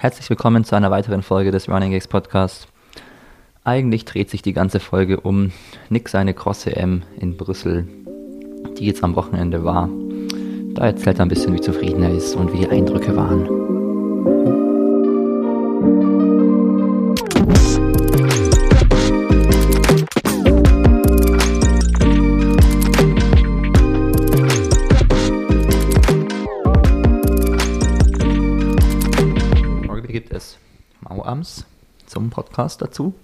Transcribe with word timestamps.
Herzlich 0.00 0.30
willkommen 0.30 0.64
zu 0.64 0.74
einer 0.74 0.90
weiteren 0.90 1.20
Folge 1.20 1.50
des 1.50 1.68
Running 1.68 1.90
Gags 1.90 2.08
Podcast. 2.08 2.68
Eigentlich 3.64 4.06
dreht 4.06 4.30
sich 4.30 4.40
die 4.40 4.54
ganze 4.54 4.80
Folge 4.80 5.20
um 5.20 5.52
Nick 5.90 6.08
seine 6.08 6.32
Cross-EM 6.32 7.02
in 7.18 7.36
Brüssel, 7.36 7.86
die 8.78 8.86
jetzt 8.86 9.04
am 9.04 9.14
Wochenende 9.14 9.62
war. 9.62 9.90
Da 10.72 10.86
erzählt 10.86 11.18
er 11.18 11.26
ein 11.26 11.28
bisschen, 11.28 11.52
wie 11.52 11.60
zufrieden 11.60 12.02
er 12.02 12.14
ist 12.14 12.34
und 12.34 12.50
wie 12.54 12.60
die 12.60 12.68
Eindrücke 12.70 13.14
waren. 13.14 13.69
Podcast 32.60 32.82
dazu. 32.82 33.14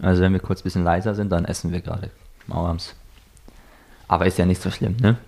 Also 0.00 0.22
wenn 0.22 0.32
wir 0.32 0.40
kurz 0.40 0.60
ein 0.60 0.64
bisschen 0.64 0.84
leiser 0.84 1.14
sind, 1.14 1.30
dann 1.30 1.44
essen 1.44 1.70
wir 1.72 1.80
gerade 1.80 2.10
Mauams. 2.46 2.94
Aber 4.08 4.26
ist 4.26 4.38
ja 4.38 4.46
nicht 4.46 4.62
so 4.62 4.70
schlimm, 4.70 4.96
ne? 5.00 5.18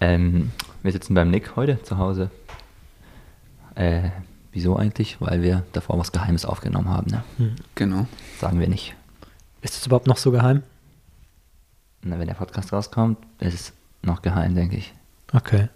Ähm, 0.00 0.52
wir 0.82 0.92
sitzen 0.92 1.14
beim 1.14 1.30
Nick 1.30 1.56
heute 1.56 1.82
zu 1.82 1.98
Hause. 1.98 2.30
Äh, 3.74 4.10
wieso 4.52 4.76
eigentlich? 4.76 5.20
Weil 5.20 5.42
wir 5.42 5.64
davor 5.72 5.98
was 5.98 6.12
Geheimes 6.12 6.44
aufgenommen 6.44 6.88
haben, 6.88 7.10
ne? 7.10 7.24
Genau. 7.74 8.06
Sagen 8.40 8.60
wir 8.60 8.68
nicht. 8.68 8.94
Ist 9.62 9.76
es 9.76 9.86
überhaupt 9.86 10.06
noch 10.06 10.16
so 10.18 10.30
geheim? 10.30 10.62
Na, 12.02 12.18
wenn 12.18 12.26
der 12.28 12.34
Podcast 12.34 12.72
rauskommt, 12.72 13.18
ist 13.40 13.54
es 13.54 13.72
noch 14.02 14.22
geheim, 14.22 14.54
denke 14.54 14.76
ich. 14.76 14.92
Okay. 15.32 15.68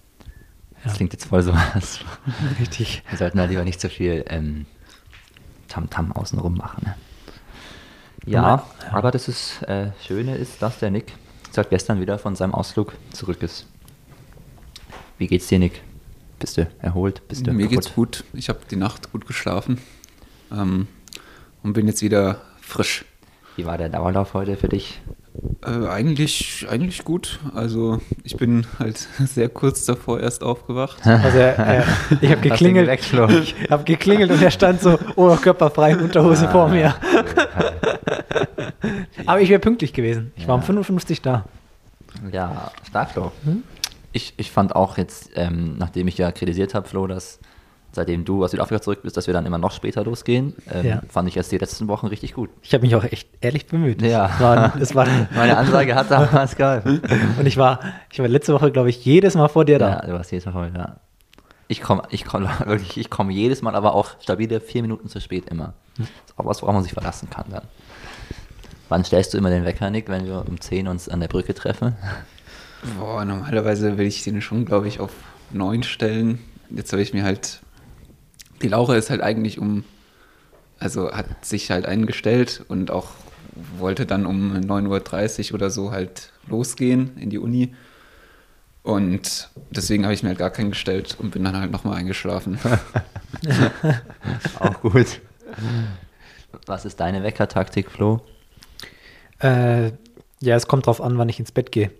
Das 0.84 0.92
Ja. 0.92 0.96
klingt 0.98 1.12
jetzt 1.14 1.26
voll 1.26 1.42
so 1.42 1.52
was. 1.54 2.00
Richtig. 2.60 3.02
Wir 3.08 3.18
sollten 3.18 3.38
da 3.38 3.44
lieber 3.44 3.64
nicht 3.64 3.80
so 3.80 3.88
viel 3.88 4.24
ähm, 4.28 4.66
Tamtam 5.68 6.12
außenrum 6.12 6.56
machen. 6.56 6.82
Ne? 6.84 6.94
Ja, 8.26 8.42
Ja. 8.42 8.66
aber 8.92 9.10
das 9.10 9.28
ist, 9.28 9.62
äh, 9.62 9.90
Schöne 10.04 10.36
ist, 10.36 10.60
dass 10.62 10.78
der 10.78 10.90
Nick 10.90 11.12
seit 11.50 11.70
gestern 11.70 12.00
wieder 12.00 12.18
von 12.18 12.34
seinem 12.36 12.54
Ausflug 12.54 12.92
zurück 13.12 13.42
ist. 13.42 13.66
Wie 15.18 15.26
geht's 15.26 15.46
dir, 15.48 15.58
Nick? 15.58 15.82
Bist 16.38 16.56
du 16.58 16.66
erholt? 16.80 17.26
Bist 17.28 17.46
du 17.46 17.52
Mir 17.52 17.64
kaputt? 17.66 17.70
geht's 17.84 17.94
gut. 17.94 18.24
Ich 18.34 18.48
habe 18.50 18.60
die 18.70 18.76
Nacht 18.76 19.10
gut 19.12 19.26
geschlafen 19.26 19.80
ähm, 20.52 20.86
und 21.62 21.72
bin 21.72 21.86
jetzt 21.86 22.02
wieder 22.02 22.42
frisch. 22.60 23.04
Wie 23.56 23.64
war 23.64 23.78
der 23.78 23.88
Dauerlauf 23.88 24.34
heute 24.34 24.56
für 24.56 24.68
dich? 24.68 25.00
Äh, 25.64 25.88
eigentlich, 25.88 26.66
eigentlich 26.70 27.04
gut. 27.04 27.40
Also 27.54 28.00
ich 28.24 28.36
bin 28.36 28.66
halt 28.78 28.96
sehr 29.18 29.48
kurz 29.48 29.84
davor 29.84 30.20
erst 30.20 30.42
aufgewacht. 30.42 30.98
Also 31.04 31.38
äh, 31.38 31.82
ich 32.20 32.30
habe 32.30 32.40
geklingelt. 32.40 32.88
Ich 32.88 33.70
habe 33.70 33.84
geklingelt 33.84 34.30
und 34.30 34.42
er 34.42 34.50
stand 34.50 34.80
so 34.80 34.98
oberkörperfrei 35.16 35.92
in 35.92 36.00
Unterhose 36.00 36.48
vor 36.48 36.68
mir. 36.68 36.94
Aber 39.26 39.40
ich 39.40 39.48
wäre 39.48 39.60
pünktlich 39.60 39.92
gewesen. 39.92 40.32
Ich 40.36 40.46
war 40.46 40.54
um 40.54 40.60
Ja. 40.60 40.66
55 40.66 41.22
da. 41.22 41.44
Ja, 42.32 42.70
stark, 42.88 43.10
Flo. 43.10 43.32
Hm? 43.44 43.62
Ich, 44.12 44.34
ich 44.36 44.50
fand 44.50 44.74
auch 44.76 44.98
jetzt, 44.98 45.30
ähm, 45.34 45.76
nachdem 45.78 46.08
ich 46.08 46.16
ja 46.18 46.32
kritisiert 46.32 46.74
habe, 46.74 46.88
Flo, 46.88 47.06
dass 47.06 47.38
seitdem 47.96 48.24
du 48.24 48.44
aus 48.44 48.52
Südafrika 48.52 48.80
zurück 48.80 49.00
bist, 49.02 49.16
dass 49.16 49.26
wir 49.26 49.34
dann 49.34 49.44
immer 49.44 49.58
noch 49.58 49.72
später 49.72 50.04
losgehen, 50.04 50.54
ähm, 50.72 50.86
Ja. 50.86 51.00
fand 51.08 51.28
ich 51.28 51.34
jetzt 51.34 51.50
die 51.50 51.58
letzten 51.58 51.88
Wochen 51.88 52.06
richtig 52.06 52.34
gut. 52.34 52.50
Ich 52.62 52.72
habe 52.72 52.82
mich 52.86 52.94
auch 52.94 53.04
echt 53.04 53.28
ehrlich 53.40 53.66
bemüht. 53.66 54.00
Ja. 54.02 54.30
Es 54.34 54.40
war, 54.40 54.76
es 54.80 54.94
war, 54.94 55.06
Meine 55.34 55.56
Ansage 55.56 55.94
hat 55.94 56.10
damals 56.10 56.54
geholfen. 56.56 57.02
und 57.38 57.46
ich 57.46 57.56
war, 57.56 57.80
ich 58.12 58.18
war 58.20 58.28
letzte 58.28 58.54
Woche, 58.54 58.70
glaube 58.70 58.88
ich, 58.90 59.04
jedes 59.04 59.34
Mal 59.34 59.48
vor 59.48 59.64
dir 59.64 59.78
da. 59.78 59.88
Ja, 59.90 60.06
du 60.06 60.12
warst 60.12 60.30
jedes 60.30 60.46
Mal 60.46 60.52
voll, 60.52 60.72
ja. 60.74 60.96
Ich 61.68 61.82
komme 61.82 62.02
ich 62.10 62.24
komm, 62.24 62.44
wirklich, 62.64 62.96
ich 62.96 63.10
komme 63.10 63.32
jedes 63.32 63.60
Mal, 63.62 63.74
aber 63.74 63.94
auch 63.94 64.20
stabile 64.20 64.60
vier 64.60 64.82
Minuten 64.82 65.08
zu 65.08 65.20
spät 65.20 65.48
immer. 65.50 65.74
Das 65.98 66.06
ist 66.08 66.14
auch 66.38 66.44
was, 66.46 66.62
worauf 66.62 66.74
man 66.74 66.84
sich 66.84 66.92
verlassen 66.92 67.28
kann 67.28 67.46
dann. 67.50 67.62
Wann 68.88 69.02
stellst 69.04 69.34
du 69.34 69.38
immer 69.38 69.50
den 69.50 69.64
Wecker, 69.64 69.90
Nick, 69.90 70.08
wenn 70.08 70.26
wir 70.26 70.44
um 70.46 70.60
10 70.60 70.86
uns 70.86 71.08
an 71.08 71.18
der 71.18 71.26
Brücke 71.26 71.54
treffen? 71.54 71.96
Boah, 72.98 73.24
normalerweise 73.24 73.98
will 73.98 74.06
ich 74.06 74.22
den 74.22 74.40
schon, 74.40 74.64
glaube 74.64 74.86
ich, 74.86 75.00
auf 75.00 75.10
neun 75.50 75.82
stellen. 75.82 76.38
Jetzt 76.70 76.92
habe 76.92 77.02
ich 77.02 77.12
mir 77.12 77.24
halt. 77.24 77.60
Die 78.62 78.68
Laura 78.68 78.96
ist 78.96 79.10
halt 79.10 79.20
eigentlich 79.20 79.58
um. 79.58 79.84
Also 80.78 81.10
hat 81.10 81.44
sich 81.44 81.70
halt 81.70 81.86
eingestellt 81.86 82.62
und 82.68 82.90
auch 82.90 83.08
wollte 83.78 84.04
dann 84.04 84.26
um 84.26 84.54
9.30 84.54 85.48
Uhr 85.48 85.54
oder 85.54 85.70
so 85.70 85.90
halt 85.90 86.32
losgehen 86.46 87.16
in 87.16 87.30
die 87.30 87.38
Uni. 87.38 87.74
Und 88.82 89.50
deswegen 89.70 90.04
habe 90.04 90.14
ich 90.14 90.22
mir 90.22 90.28
halt 90.28 90.38
gar 90.38 90.50
keinen 90.50 90.70
gestellt 90.70 91.16
und 91.18 91.32
bin 91.32 91.42
dann 91.42 91.56
halt 91.56 91.72
nochmal 91.72 91.96
eingeschlafen. 91.96 92.58
Auch 94.60 94.80
gut. 94.80 95.20
Was 96.66 96.84
ist 96.84 97.00
deine 97.00 97.24
Weckertaktik, 97.24 97.90
Flo? 97.90 98.20
Äh, 99.40 99.92
ja, 100.40 100.54
es 100.54 100.68
kommt 100.68 100.86
drauf 100.86 101.00
an, 101.00 101.18
wann 101.18 101.28
ich 101.28 101.40
ins 101.40 101.50
Bett 101.50 101.72
gehe. 101.72 101.90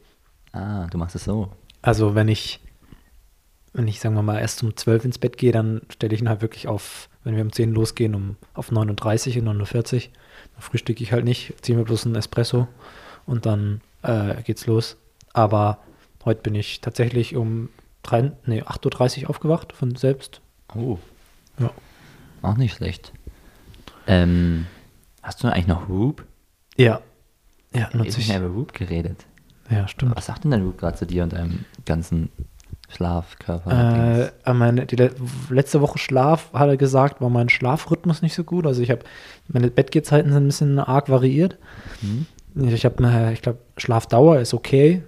Ah, 0.53 0.87
du 0.87 0.99
machst 0.99 1.17
es 1.17 1.25
so. 1.25 1.51
Also 1.83 2.15
wenn 2.15 2.29
ich, 2.29 2.61
wenn 3.77 3.89
ich, 3.89 4.01
sagen 4.01 4.15
wir 4.15 4.23
mal, 4.23 4.39
erst 4.41 4.63
um 4.63 4.77
12 4.77 5.05
ins 5.05 5.19
Bett 5.19 5.37
gehe, 5.39 5.53
dann 5.53 5.83
stelle 5.91 6.15
ich 6.15 6.21
ihn 6.21 6.29
halt 6.29 6.41
wirklich 6.43 6.67
auf, 6.69 7.09
wenn 7.25 7.37
wir 7.37 7.43
um 7.43 7.53
10 7.53 7.73
losgehen, 7.73 8.15
um 8.15 8.37
auf 8.55 8.71
39 8.73 9.39
und 9.39 9.45
49. 9.45 10.11
Dann 10.55 10.63
frühstücke 10.63 11.03
ich 11.03 11.13
halt 11.13 11.25
nicht, 11.25 11.55
ziehe 11.63 11.77
mir 11.77 11.85
bloß 11.85 12.07
einen 12.07 12.15
Espresso 12.17 12.69
und 13.27 13.45
dann 13.47 13.81
äh, 14.03 14.43
geht's 14.43 14.67
los. 14.67 14.97
Aber 15.33 15.79
heute 16.25 16.41
bin 16.43 16.55
ich 16.55 16.81
tatsächlich 16.81 17.37
um 17.37 17.69
3, 18.05 18.33
nee, 18.47 18.63
8.30 18.63 19.25
Uhr 19.25 19.31
aufgewacht 19.31 19.73
von 19.73 19.95
selbst. 19.97 20.41
Oh, 20.75 20.99
Ja. 21.59 21.71
auch 22.43 22.57
nicht 22.57 22.75
schlecht. 22.77 23.13
Ähm, 24.07 24.67
hast 25.23 25.43
du 25.43 25.49
eigentlich 25.49 25.67
noch 25.67 25.89
Whoop? 25.89 26.25
Ja. 26.77 27.01
Ja, 27.73 27.81
Ich 27.81 27.81
habe 27.85 27.99
nutze 27.99 28.09
nicht 28.11 28.19
ich. 28.21 28.29
mehr 28.29 28.39
über 28.39 28.55
Whoop 28.55 28.73
geredet. 28.73 29.27
Ja, 29.69 29.89
stimmt. 29.89 30.17
Was 30.17 30.27
sagt 30.27 30.45
denn 30.45 30.53
dein 30.53 30.65
Whoop 30.65 30.79
gerade 30.79 30.97
zu 30.97 31.07
dir 31.07 31.25
und 31.25 31.33
deinem 31.33 31.65
ganzen 31.85 32.31
Schlafkörper? 32.89 34.31
Äh, 34.45 34.53
meine, 34.53 34.87
die 34.87 34.97
le 34.97 35.11
letzte 35.51 35.81
Woche 35.81 35.99
Schlaf, 35.99 36.53
hat 36.53 36.69
er 36.69 36.77
gesagt, 36.77 37.21
war 37.21 37.31
mein 37.31 37.49
Schlafrhythmus 37.49 38.23
nicht 38.23 38.35
so 38.35 38.45
gut. 38.45 38.67
Also 38.67 38.83
ich 38.83 38.91
habe, 38.91 39.03
meine 39.49 39.71
Bettgehzeiten 39.71 40.33
sind 40.33 40.45
ein 40.45 40.47
bisschen 40.47 40.79
arg 40.79 41.09
variiert. 41.09 41.59
Hm? 42.01 42.27
Ich 42.69 42.85
habe, 42.85 43.05
äh, 43.05 43.33
ich 43.33 43.43
glaube, 43.43 43.59
Schlafdauer 43.77 44.39
ist 44.39 44.55
okay, 44.55 45.03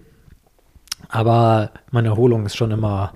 aber 1.09 1.71
meine 1.91 2.09
Erholung 2.09 2.45
ist 2.47 2.57
schon 2.57 2.71
immer, 2.71 3.15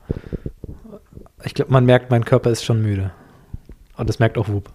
ich 1.44 1.54
glaube, 1.54 1.72
man 1.72 1.84
merkt, 1.84 2.10
mein 2.10 2.24
Körper 2.24 2.50
ist 2.50 2.64
schon 2.64 2.80
müde. 2.80 3.10
Und 3.96 4.08
das 4.08 4.18
merkt 4.18 4.38
auch 4.38 4.48
Whoop. 4.48 4.70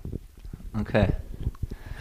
Okay. 0.79 1.07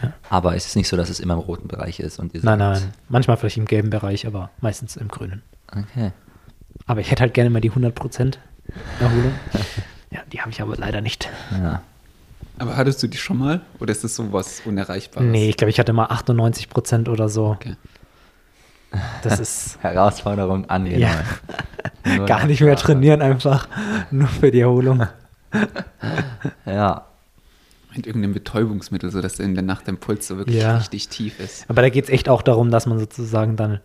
Ja. 0.03 0.13
Aber 0.29 0.55
ist 0.55 0.67
es 0.67 0.75
nicht 0.75 0.87
so, 0.87 0.95
dass 0.95 1.09
es 1.09 1.19
immer 1.19 1.33
im 1.33 1.39
roten 1.39 1.67
Bereich 1.67 1.99
ist? 1.99 2.19
Und 2.19 2.35
ihr 2.35 2.41
Nein, 2.43 2.59
nein, 2.59 2.93
manchmal 3.09 3.37
vielleicht 3.37 3.57
im 3.57 3.65
gelben 3.65 3.89
Bereich, 3.89 4.27
aber 4.27 4.51
meistens 4.61 4.95
im 4.95 5.07
grünen. 5.07 5.41
Okay. 5.71 6.11
Aber 6.87 7.01
ich 7.01 7.11
hätte 7.11 7.21
halt 7.21 7.33
gerne 7.33 7.49
mal 7.49 7.61
die 7.61 7.71
100% 7.71 8.37
Erholung. 8.99 9.33
ja, 10.11 10.19
die 10.31 10.39
habe 10.41 10.49
ich 10.51 10.61
aber 10.61 10.75
leider 10.77 11.01
nicht. 11.01 11.29
Ja. 11.51 11.81
Aber 12.59 12.75
hattest 12.75 13.03
du 13.03 13.07
die 13.07 13.17
schon 13.17 13.37
mal? 13.37 13.61
Oder 13.79 13.91
ist 13.91 14.03
das 14.03 14.15
sowas 14.15 14.61
Unerreichbares? 14.65 15.27
Nee, 15.29 15.49
ich 15.49 15.57
glaube, 15.57 15.69
ich 15.69 15.79
hatte 15.79 15.93
mal 15.93 16.07
98% 16.07 17.07
oder 17.09 17.29
so. 17.29 17.47
Okay. 17.47 17.75
Das 19.21 19.39
ist 19.39 19.77
Herausforderung 19.81 20.67
angenommen. 20.69 21.23
Ja. 22.05 22.25
Gar 22.25 22.45
nicht 22.47 22.61
mehr 22.61 22.75
trainieren, 22.77 23.21
einfach 23.21 23.67
nur 24.11 24.27
für 24.27 24.49
die 24.51 24.61
Erholung. 24.61 25.07
Ja. 26.65 27.05
Mit 27.95 28.05
irgendeinem 28.05 28.33
Betäubungsmittel, 28.33 29.09
sodass 29.09 29.39
in 29.39 29.55
der 29.55 29.63
Nacht 29.63 29.87
der 29.87 29.93
Puls 29.93 30.27
so 30.27 30.37
wirklich 30.37 30.61
Ja. 30.61 30.77
richtig 30.77 31.07
tief 31.09 31.39
ist. 31.39 31.65
Aber 31.69 31.81
da 31.81 31.89
geht 31.89 32.03
es 32.05 32.09
echt 32.11 32.29
auch 32.29 32.41
darum, 32.41 32.69
dass 32.69 32.85
man 32.85 32.99
sozusagen 32.99 33.55
dann 33.55 33.79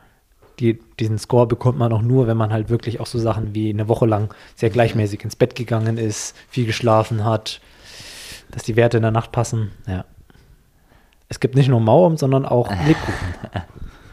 die, 0.63 0.79
diesen 1.01 1.19
Score 1.19 1.47
bekommt 1.47 1.77
man 1.79 1.93
auch 1.93 2.03
nur, 2.03 2.27
wenn 2.29 2.37
man 2.37 2.53
halt 2.53 2.69
wirklich 2.71 3.01
auch 3.01 3.07
so 3.07 3.19
Sachen 3.19 3.55
wie 3.55 3.69
eine 3.71 3.89
Woche 3.89 4.07
lang 4.07 4.33
sehr 4.55 4.71
gleichmäßig 4.71 5.25
ins 5.25 5.35
Bett 5.37 5.57
gegangen 5.57 5.99
ist, 5.99 6.37
viel 6.49 6.67
geschlafen 6.67 7.25
hat, 7.25 7.61
dass 8.53 8.63
die 8.63 8.77
Werte 8.77 8.99
in 8.99 9.03
der 9.03 9.11
Nacht 9.11 9.33
passen. 9.33 9.73
Ja. 9.87 10.05
Es 11.29 11.41
gibt 11.41 11.57
nicht 11.57 11.69
nur 11.69 11.81
Mauern, 11.81 12.17
sondern 12.17 12.47
auch 12.47 12.71
Lebkuchen. 12.87 13.29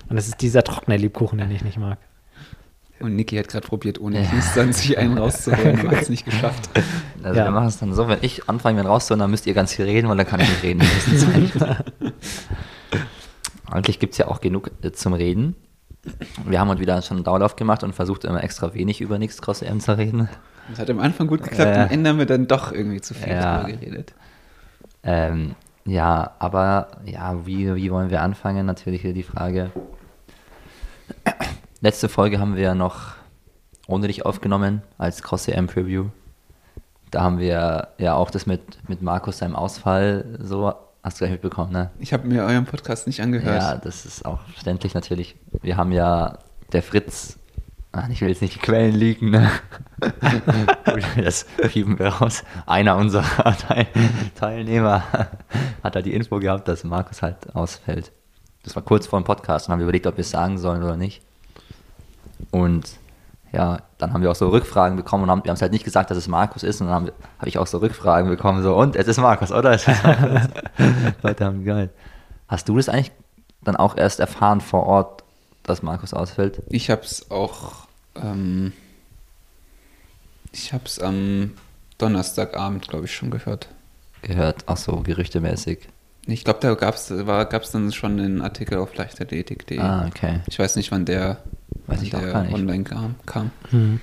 Und 0.10 0.18
es 0.18 0.28
ist 0.28 0.42
dieser 0.42 0.64
trockene 0.64 0.98
Lebkuchen, 0.98 1.38
den 1.38 1.52
ich 1.52 1.64
nicht 1.64 1.78
mag. 1.78 2.00
Und 3.00 3.16
Niki 3.16 3.38
hat 3.38 3.48
gerade 3.48 3.66
probiert, 3.66 4.02
ohne 4.02 4.28
Kies 4.28 4.54
sich 4.76 4.98
einen 4.98 5.18
rauszuholen, 5.18 5.80
aber 5.86 5.92
hat 5.92 6.02
es 6.02 6.10
nicht 6.10 6.26
geschafft. 6.26 6.70
Also 7.24 7.40
Ja. 7.40 7.46
wir 7.46 7.52
machen 7.52 7.68
es 7.68 7.78
dann 7.78 7.94
so, 7.94 8.08
wenn 8.10 8.20
ich 8.22 8.50
anfange, 8.50 8.80
wenn 8.80 8.88
rauszuholen, 8.88 9.20
dann 9.20 9.32
müsst 9.32 9.46
ihr 9.48 9.54
ganz 9.54 9.74
viel 9.74 9.86
reden, 9.86 10.10
weil 10.10 10.18
dann 10.18 10.28
kann 10.28 10.40
ich 10.42 10.50
nicht 10.50 10.64
reden. 10.64 10.82
Eigentlich 13.72 14.00
gibt 14.00 14.14
es 14.14 14.18
ja 14.18 14.28
auch 14.28 14.42
genug 14.42 14.72
äh, 14.82 14.92
zum 14.92 15.14
Reden. 15.14 15.56
Wir 16.46 16.60
haben 16.60 16.68
heute 16.70 16.82
wieder 16.82 17.02
schon 17.02 17.18
einen 17.18 17.24
Dauerlauf 17.24 17.56
gemacht 17.56 17.84
und 17.84 17.94
versucht 17.94 18.24
immer 18.26 18.44
extra 18.44 18.74
wenig 18.74 19.02
über 19.02 19.18
nichts 19.20 19.42
Cross 19.42 19.62
EM 19.62 19.80
zu 19.80 19.98
reden. 19.98 20.30
Das 20.70 20.80
hat 20.80 20.90
am 20.90 21.00
Anfang 21.00 21.28
gut 21.28 21.44
geklappt, 21.44 21.76
Ja. 21.76 21.84
am 21.86 21.90
Ende 21.90 22.10
haben 22.10 22.20
wir 22.20 22.26
dann 22.26 22.48
doch 22.48 22.72
irgendwie 22.72 23.02
zu 23.02 23.14
viel 23.14 23.34
Ja. 23.34 23.58
darüber 23.62 23.78
geredet. 23.78 24.14
Ähm, 25.04 25.56
ja, 25.86 26.32
aber 26.40 26.90
ja, 27.06 27.46
wie, 27.46 27.74
wie 27.76 27.92
wollen 27.92 28.10
wir 28.10 28.22
anfangen? 28.22 28.66
Natürlich 28.66 29.02
hier 29.02 29.14
die 29.14 29.24
Frage. 29.24 29.72
Letzte 31.82 32.10
Folge 32.10 32.40
haben 32.40 32.56
wir 32.56 32.64
ja 32.64 32.76
noch 32.76 33.14
ohne 33.88 34.08
dich 34.08 34.26
aufgenommen 34.26 34.82
als 34.98 35.24
Cross 35.24 35.48
EM 35.48 35.68
Preview. 35.68 36.06
Da 37.12 37.22
haben 37.22 37.40
wir 37.40 37.88
ja 37.98 38.14
auch 38.14 38.30
das 38.30 38.46
mit, 38.46 38.62
mit 38.88 39.02
Markus 39.02 39.40
seinem 39.40 39.56
Ausfall 39.56 40.38
so, 40.40 40.74
hast 41.10 41.20
du 41.20 41.26
gleich 41.26 41.32
mitbekommen, 41.32 41.72
ne? 41.72 41.90
Ich 42.00 42.14
habe 42.14 42.28
mir 42.28 42.44
euren 42.44 42.66
Podcast 42.66 43.08
nicht 43.08 43.20
angehört. 43.20 43.62
Ja, 43.62 43.78
das 43.78 44.06
ist 44.06 44.26
auch 44.26 44.42
verständlich 44.42 44.94
natürlich. 44.94 45.36
Wir 45.64 45.76
haben 45.76 45.92
ja, 45.92 46.38
der 46.72 46.84
Fritz, 46.84 47.40
ach, 47.92 48.08
ich 48.10 48.22
will 48.22 48.30
jetzt 48.30 48.44
nicht 48.44 48.54
die 48.54 48.60
Quellen 48.60 48.94
liegen, 48.94 49.32
ne? 49.32 49.50
das 51.18 51.48
schieben 51.72 51.98
wir 51.98 52.10
raus. 52.10 52.44
Einer 52.68 52.96
unserer 52.96 53.58
Teil 53.58 53.88
Teilnehmer 54.36 55.04
hat 55.84 55.96
halt 55.96 56.06
die 56.06 56.14
Info 56.14 56.38
gehabt, 56.40 56.68
dass 56.68 56.84
Markus 56.84 57.24
halt 57.24 57.56
ausfällt. 57.56 58.12
Das 58.62 58.76
war 58.76 58.84
kurz 58.84 59.08
vor 59.08 59.20
dem 59.20 59.26
Podcast 59.26 59.68
und 59.68 59.74
haben 59.74 59.82
überlegt, 59.82 60.06
ob 60.06 60.18
wir 60.18 60.22
es 60.22 60.30
sagen 60.30 60.60
sollen 60.60 60.84
oder 60.84 60.96
nicht. 60.96 61.24
Und 62.52 63.00
ja, 63.52 63.80
dann 63.98 64.14
haben 64.14 64.22
wir 64.22 64.32
auch 64.32 64.36
so 64.36 64.50
Rückfragen 64.50 64.96
bekommen 64.96 65.24
und 65.24 65.30
haben, 65.30 65.44
wir 65.44 65.50
haben 65.50 65.56
es 65.56 65.62
halt 65.62 65.72
nicht 65.72 65.84
gesagt, 65.84 66.12
dass 66.12 66.18
es 66.18 66.28
Markus 66.28 66.64
ist 66.64 66.82
und 66.82 66.88
dann 66.88 66.96
habe 66.96 67.14
hab 67.40 67.48
ich 67.48 67.58
auch 67.58 67.68
so 67.68 67.80
Rückfragen 67.80 68.30
bekommen, 68.30 68.62
so, 68.64 68.76
und 68.76 68.96
es 68.96 69.08
ist 69.08 69.18
Markus, 69.18 69.52
oder? 69.52 69.72
Es 69.72 69.88
ist 69.88 70.04
Markus. 70.04 70.42
Haben 71.40 71.66
geil. 71.66 71.90
Hast 72.48 72.70
du 72.70 72.78
das 72.78 72.90
eigentlich 72.90 73.12
dann 73.62 73.76
auch 73.76 73.98
erst 73.98 74.20
erfahren 74.20 74.62
vor 74.62 74.86
Ort, 74.86 75.24
dass 75.64 75.84
Markus 75.84 76.14
ausfällt? 76.14 76.62
Ich 76.70 76.90
habe 76.90 77.02
es 77.02 77.30
auch, 77.32 77.88
ähm, 78.16 78.74
ich 80.52 80.74
habe 80.74 80.86
es 80.86 81.00
am 81.00 81.54
Donnerstagabend, 81.98 82.88
glaube 82.88 83.06
ich, 83.06 83.14
schon 83.14 83.30
gehört. 83.32 83.68
Gehört, 84.22 84.64
ach 84.68 84.78
so, 84.78 84.98
gerüchtemäßig. 84.98 85.88
Ich 86.26 86.44
glaube, 86.44 86.60
da 86.62 86.74
gab 86.76 86.96
es 86.96 87.12
gab's 87.26 87.72
dann 87.72 87.92
schon 87.92 88.20
einen 88.20 88.42
Artikel 88.42 88.78
auf 88.78 88.96
leichtathletik.de. 88.96 89.80
Ah, 89.80 90.06
okay. 90.08 90.42
Ich 90.48 90.60
weiß 90.60 90.76
nicht, 90.76 90.92
wann 90.92 91.06
der, 91.06 91.38
Weiß 91.88 92.02
ich 92.02 92.16
auch 92.16 92.22
gar 92.22 92.44
nicht. 92.44 92.54
online 92.54 92.84
kam. 92.84 93.16
kam. 93.26 93.52
Hm. 93.72 94.00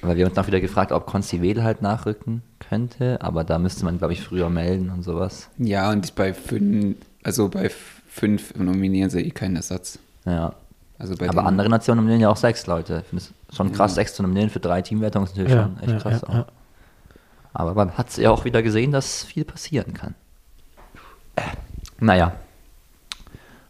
Weil 0.00 0.16
wir 0.16 0.26
uns 0.26 0.34
dann 0.34 0.46
wieder 0.46 0.60
gefragt, 0.60 0.92
ob 0.92 1.06
Concevel 1.06 1.62
halt 1.64 1.82
nachrücken 1.82 2.42
könnte, 2.60 3.20
aber 3.20 3.42
da 3.44 3.58
müsste 3.58 3.84
man, 3.84 3.98
glaube 3.98 4.12
ich, 4.12 4.22
früher 4.22 4.48
melden 4.48 4.90
und 4.90 5.02
sowas. 5.02 5.48
Ja, 5.58 5.90
und 5.90 6.14
bei 6.14 6.32
fünf, 6.32 6.96
also 7.24 7.48
bei 7.48 7.68
fünf 8.08 8.54
nominieren 8.54 9.10
sie 9.10 9.20
eh 9.22 9.30
keinen 9.30 9.56
Ersatz. 9.56 9.98
Ja. 10.24 10.54
Also 11.00 11.16
bei 11.16 11.28
aber 11.28 11.44
andere 11.46 11.68
Nationen 11.68 11.98
nominieren 11.98 12.20
ja 12.22 12.28
auch 12.28 12.36
sechs 12.36 12.66
Leute. 12.66 13.00
Ich 13.02 13.08
finde 13.08 13.24
es 13.50 13.56
schon 13.56 13.72
krass, 13.72 13.92
Ja. 13.92 13.96
sechs 13.96 14.14
zu 14.14 14.22
nominieren 14.22 14.50
für 14.50 14.60
drei 14.60 14.82
Teamwertungen 14.82 15.26
ist 15.26 15.36
natürlich 15.36 15.52
Ja, 15.54 15.62
schon 15.64 15.78
echt 15.80 15.90
ja, 15.92 15.98
krass 15.98 16.20
ja, 16.22 16.28
auch. 16.28 16.34
ja. 16.34 16.46
Aber 17.54 17.74
man 17.74 17.92
hat 17.98 18.08
es 18.10 18.16
ja 18.16 18.30
auch 18.30 18.44
wieder 18.44 18.62
gesehen, 18.62 18.92
dass 18.92 19.24
viel 19.24 19.44
passieren 19.44 19.94
kann. 19.94 20.14
Äh, 21.36 21.42
Naja. 22.00 22.32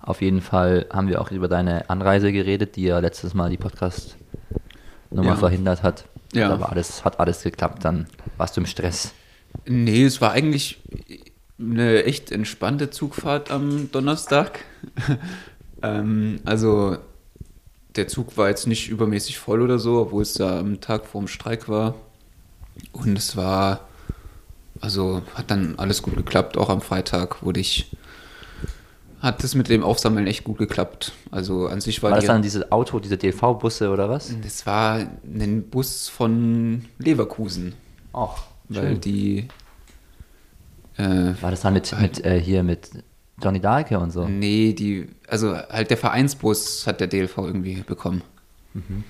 Auf 0.08 0.22
jeden 0.22 0.40
Fall 0.40 0.86
haben 0.90 1.08
wir 1.08 1.20
auch 1.20 1.30
über 1.32 1.48
deine 1.48 1.90
Anreise 1.90 2.32
geredet, 2.32 2.76
die 2.76 2.84
ja 2.84 2.98
letztes 2.98 3.34
Mal 3.34 3.50
die 3.50 3.58
Podcast-Nummer 3.58 5.28
Ja. 5.32 5.36
verhindert 5.36 5.82
hat. 5.82 6.06
Ja. 6.32 6.50
Aber 6.50 6.70
alles, 6.70 7.04
hat 7.04 7.20
alles 7.20 7.42
geklappt, 7.42 7.84
dann 7.84 8.06
warst 8.38 8.56
du 8.56 8.62
im 8.62 8.66
Stress. 8.66 9.12
Nee, 9.66 10.04
es 10.06 10.22
war 10.22 10.32
eigentlich 10.32 10.80
eine 11.60 12.04
echt 12.04 12.32
entspannte 12.32 12.88
Zugfahrt 12.88 13.50
am 13.50 13.92
Donnerstag. 13.92 14.60
ähm, 15.82 16.40
also 16.46 16.96
der 17.94 18.08
Zug 18.08 18.38
war 18.38 18.48
jetzt 18.48 18.66
nicht 18.66 18.88
übermäßig 18.88 19.38
voll 19.38 19.60
oder 19.60 19.78
so, 19.78 20.00
obwohl 20.00 20.22
es 20.22 20.32
da 20.32 20.58
am 20.58 20.80
Tag 20.80 21.04
vorm 21.04 21.28
Streik 21.28 21.68
war. 21.68 21.96
Und 22.92 23.18
es 23.18 23.36
war, 23.36 23.86
also 24.80 25.20
hat 25.34 25.50
dann 25.50 25.74
alles 25.78 26.00
gut 26.00 26.16
geklappt. 26.16 26.56
Auch 26.56 26.70
am 26.70 26.80
Freitag 26.80 27.42
wurde 27.42 27.60
ich, 27.60 27.90
hat 29.20 29.42
es 29.42 29.54
mit 29.54 29.68
dem 29.68 29.82
Aufsammeln 29.82 30.26
echt 30.26 30.44
gut 30.44 30.58
geklappt. 30.58 31.12
Also 31.30 31.66
an 31.66 31.80
sich 31.80 32.02
war, 32.02 32.10
War 32.10 32.16
das 32.16 32.24
die, 32.24 32.28
dann 32.28 32.42
dieses 32.42 32.70
Auto, 32.70 33.00
diese 33.00 33.16
DLV-Busse 33.16 33.90
oder 33.90 34.08
was? 34.08 34.34
das 34.42 34.64
war 34.66 35.06
ein 35.24 35.64
Bus 35.68 36.08
von 36.08 36.84
Leverkusen, 36.98 37.74
Auch. 38.12 38.42
weil 38.68 38.98
die 38.98 39.48
äh, 40.96 41.32
War 41.40 41.50
das 41.50 41.62
dann 41.62 41.74
mit, 41.74 41.92
mit 42.00 42.24
äh, 42.24 42.40
hier 42.40 42.62
mit 42.62 42.90
Johnny 43.42 43.60
Dahlke 43.60 43.98
und 43.98 44.12
so? 44.12 44.26
Nee, 44.28 44.72
die, 44.72 45.08
also 45.28 45.56
halt 45.56 45.90
der 45.90 45.96
Vereinsbus 45.96 46.86
hat 46.86 47.00
der 47.00 47.06
DLV 47.08 47.38
irgendwie 47.38 47.82
bekommen. 47.82 48.22
Mhm. 48.74 49.04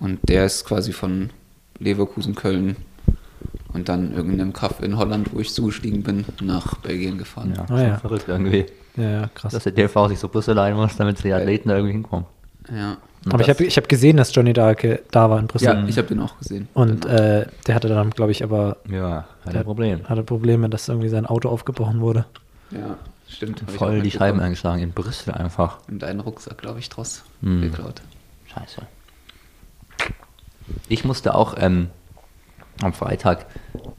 Und 0.00 0.20
der 0.28 0.46
ist 0.46 0.64
quasi 0.64 0.92
von 0.92 1.30
Leverkusen, 1.78 2.34
Köln 2.34 2.76
und 3.74 3.88
dann 3.88 4.12
irgendeinem 4.14 4.52
Kaff 4.52 4.80
in 4.82 4.96
Holland, 4.98 5.32
wo 5.34 5.40
ich 5.40 5.52
zugestiegen 5.52 6.02
bin, 6.02 6.24
nach 6.42 6.76
Belgien 6.76 7.18
gefahren. 7.18 7.54
Ja, 7.56 7.62
Ah, 7.64 7.66
schon 7.68 7.78
ja. 7.80 7.96
verrückt 7.98 8.24
irgendwie. 8.28 8.66
Ja, 8.96 9.10
ja, 9.10 9.30
krass. 9.34 9.52
Dass 9.52 9.62
der 9.64 9.72
DLV 9.72 10.08
sich 10.08 10.18
so 10.18 10.28
Busse 10.28 10.52
leihen 10.52 10.76
muss, 10.76 10.96
damit 10.96 11.22
die 11.24 11.32
Athleten 11.32 11.68
da 11.70 11.76
irgendwie 11.76 11.92
hinkommen. 11.94 12.26
Ja, 12.70 12.96
Und 13.24 13.34
Aber 13.34 13.42
ich 13.42 13.48
habe 13.50 13.64
ich 13.64 13.76
hab 13.76 13.88
gesehen, 13.88 14.16
dass 14.16 14.34
Johnny 14.34 14.52
Darke 14.52 15.00
da 15.10 15.30
war 15.30 15.38
in 15.38 15.46
Brüssel. 15.46 15.66
ja 15.68 15.84
ich 15.86 15.96
habe 15.96 16.08
den 16.08 16.20
auch 16.20 16.36
gesehen. 16.38 16.68
Und 16.74 17.02
Genau. 17.02 17.14
äh, 17.14 17.46
der 17.66 17.74
hatte 17.74 17.88
dann, 17.88 18.10
glaube 18.10 18.32
ich, 18.32 18.42
aber 18.44 18.76
Ja, 18.88 19.26
kein 19.44 19.52
Der- 19.54 19.62
Problem. 19.64 20.08
hatte 20.08 20.22
Probleme, 20.24 20.68
dass 20.68 20.88
irgendwie 20.88 21.08
sein 21.08 21.24
Auto 21.26 21.48
aufgebrochen 21.48 22.00
wurde. 22.00 22.24
ja, 22.70 22.96
stimmt. 23.28 23.62
Voll 23.68 24.02
die. 24.02 24.10
Scheiben 24.10 24.40
eingeschlagen 24.40 24.82
in 24.82 24.92
Brüssel 24.92 25.32
einfach. 25.34 25.78
Und 25.88 26.00
deinen 26.02 26.20
Rucksack, 26.20 26.58
glaube 26.58 26.78
ich, 26.80 26.88
draus 26.88 27.22
Hm. 27.42 27.62
geklaut. 27.62 28.02
Scheiße. 28.52 28.82
Ich 30.88 31.04
musste 31.04 31.34
auch 31.34 31.54
ähm, 31.58 31.88
am 32.80 32.92
Freitag 32.92 33.46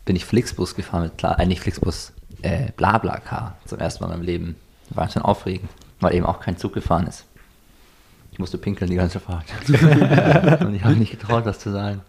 bin 0.05 0.15
ich 0.15 0.25
Flixbus 0.25 0.75
gefahren 0.75 1.03
mit 1.03 1.17
klar, 1.17 1.39
eigentlich 1.39 1.61
Flixbus 1.61 2.13
äh, 2.41 2.71
Blablacar 2.75 3.57
zum 3.65 3.79
ersten 3.79 4.03
Mal 4.03 4.11
in 4.11 4.17
meinem 4.17 4.25
Leben. 4.25 4.55
War 4.89 5.09
schon 5.09 5.21
aufregend, 5.21 5.69
weil 5.99 6.15
eben 6.15 6.25
auch 6.25 6.39
kein 6.39 6.57
Zug 6.57 6.73
gefahren 6.73 7.07
ist. 7.07 7.25
Ich 8.31 8.39
musste 8.39 8.57
pinkeln 8.57 8.89
die 8.89 8.97
ganze 8.97 9.19
Fahrt. 9.19 9.45
Und 10.61 10.75
ich 10.75 10.83
habe 10.83 10.95
nicht 10.95 11.11
getraut, 11.11 11.45
das 11.45 11.59
zu 11.59 11.71
sagen. 11.71 12.01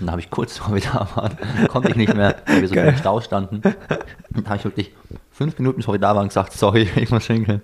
Und 0.00 0.06
dann 0.06 0.10
habe 0.10 0.20
ich 0.20 0.30
kurz 0.30 0.58
vor 0.58 0.74
wir 0.74 0.82
da 0.82 1.08
waren, 1.14 1.36
konnte 1.68 1.90
ich 1.90 1.96
nicht 1.96 2.14
mehr, 2.14 2.36
weil 2.46 2.60
wir 2.60 2.68
so 2.68 2.74
im 2.74 2.96
Stau 2.96 3.20
standen. 3.20 3.56
Und 4.34 4.44
da 4.44 4.50
habe 4.50 4.56
ich 4.56 4.64
wirklich 4.64 4.92
fünf 5.32 5.58
Minuten 5.58 5.82
vor 5.82 5.94
wir 5.94 6.00
da 6.00 6.14
waren 6.14 6.28
gesagt, 6.28 6.52
sorry, 6.52 6.88
ich 6.96 7.10
muss 7.10 7.26
pinkeln. 7.26 7.62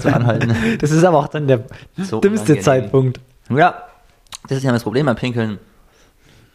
Zu 0.00 0.14
anhalten. 0.14 0.54
Das 0.78 0.90
ist 0.90 1.02
aber 1.04 1.18
auch 1.18 1.28
dann 1.28 1.48
der 1.48 1.64
So 1.96 2.20
dümmste. 2.20 2.60
Zeitpunkt. 2.60 3.20
Ja, 3.48 3.82
das 4.48 4.58
ist 4.58 4.64
ja 4.64 4.72
das 4.72 4.82
Problem 4.82 5.06
beim 5.06 5.16
Pinkeln. 5.16 5.58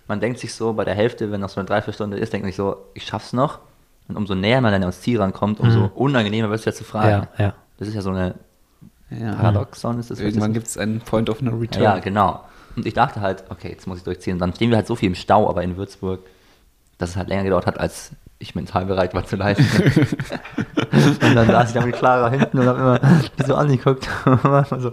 Man 0.10 0.20
denkt 0.20 0.40
sich 0.40 0.54
so, 0.54 0.74
bei 0.74 0.84
der 0.84 0.96
Hälfte, 0.96 1.32
wenn 1.32 1.40
noch 1.40 1.50
so 1.50 1.60
eine 1.62 1.68
Dreiviertelstunde 1.68 2.18
ist, 2.18 2.34
denkt 2.34 2.44
man 2.44 2.50
sich 2.50 2.58
so, 2.58 2.76
ich 2.94 3.06
schaff's 3.06 3.32
noch. 3.32 3.60
Und 4.10 4.18
umso 4.18 4.36
näher 4.36 4.60
man 4.60 4.72
dann 4.74 4.82
ans 4.82 5.00
Ziel 5.02 5.22
rankommt, 5.22 5.60
umso 5.62 5.80
Mhm. 5.82 5.88
unangenehmer 5.96 6.50
wird 6.50 6.60
es 6.60 6.66
ja 6.66 6.74
zu 6.74 6.84
fragen. 6.84 7.28
Ja, 7.38 7.46
ja. 7.46 7.54
Das 7.78 7.88
ist 7.88 7.94
ja 7.94 8.02
so 8.02 8.10
eine 8.10 8.36
Ja. 9.12 9.34
Paradoxon. 9.36 10.00
Ist 10.00 10.10
das 10.12 10.20
Irgendwann 10.20 10.52
gibt 10.54 10.68
es 10.68 10.78
einen 10.78 11.00
Point 11.00 11.30
of 11.30 11.42
No 11.42 11.56
Return. 11.56 11.84
Ja, 11.84 12.00
genau. 12.00 12.44
Und 12.76 12.86
ich 12.86 12.94
dachte 12.94 13.22
halt, 13.22 13.44
okay, 13.50 13.70
jetzt 13.70 13.88
muss 13.88 14.00
ich 14.00 14.04
durchziehen. 14.04 14.34
Und 14.34 14.40
dann 14.40 14.54
stehen 14.54 14.70
wir 14.72 14.78
halt 14.78 14.88
so 14.88 14.96
viel 14.96 15.08
im 15.10 15.16
Stau, 15.16 15.48
aber 15.50 15.64
in 15.64 15.78
Würzburg, 15.78 16.22
dass 16.98 17.12
es 17.12 17.16
halt 17.16 17.28
länger 17.30 17.44
gedauert 17.44 17.66
hat, 17.68 17.80
als 17.80 18.12
ich 18.40 18.56
mental 18.56 18.86
bereit 18.86 19.14
war 19.14 19.26
zu 19.26 19.36
leisten. 19.36 19.66
und 21.22 21.36
dann 21.36 21.48
saß 21.48 21.70
ich 21.70 21.74
da 21.76 21.86
mit 21.86 21.96
Clara 21.96 22.30
hinten 22.30 22.60
und 22.60 22.68
hab 22.68 22.78
immer 22.78 23.00
die 23.38 23.44
so 23.44 23.56
angeguckt. 23.56 24.08
Und 24.26 24.44
war 24.44 24.66
so, 24.80 24.92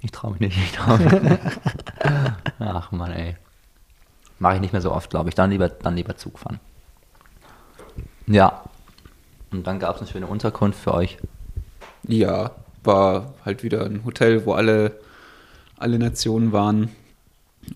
ich 0.00 0.10
trau 0.10 0.30
mich 0.30 0.40
nicht, 0.40 0.56
ich 0.56 0.72
trau 0.72 0.96
mich 0.96 1.12
nicht. 1.22 1.38
Ach 2.58 2.90
man, 2.92 3.12
ey. 3.12 3.36
Mache 4.38 4.56
ich 4.56 4.60
nicht 4.60 4.72
mehr 4.72 4.82
so 4.82 4.92
oft, 4.92 5.10
glaube 5.10 5.28
ich. 5.28 5.34
Dann 5.34 5.50
lieber, 5.50 5.68
dann 5.68 5.96
lieber 5.96 6.16
Zug 6.16 6.38
fahren. 6.38 6.60
Ja. 8.26 8.62
Und 9.52 9.66
dann 9.66 9.78
gab 9.78 9.96
es 9.96 10.02
eine 10.02 10.10
schöne 10.10 10.26
Unterkunft 10.26 10.78
für 10.80 10.94
euch. 10.94 11.18
Ja, 12.06 12.50
war 12.82 13.34
halt 13.44 13.62
wieder 13.62 13.84
ein 13.84 14.04
Hotel, 14.04 14.44
wo 14.46 14.52
alle, 14.52 14.98
alle 15.78 15.98
Nationen 15.98 16.52
waren. 16.52 16.90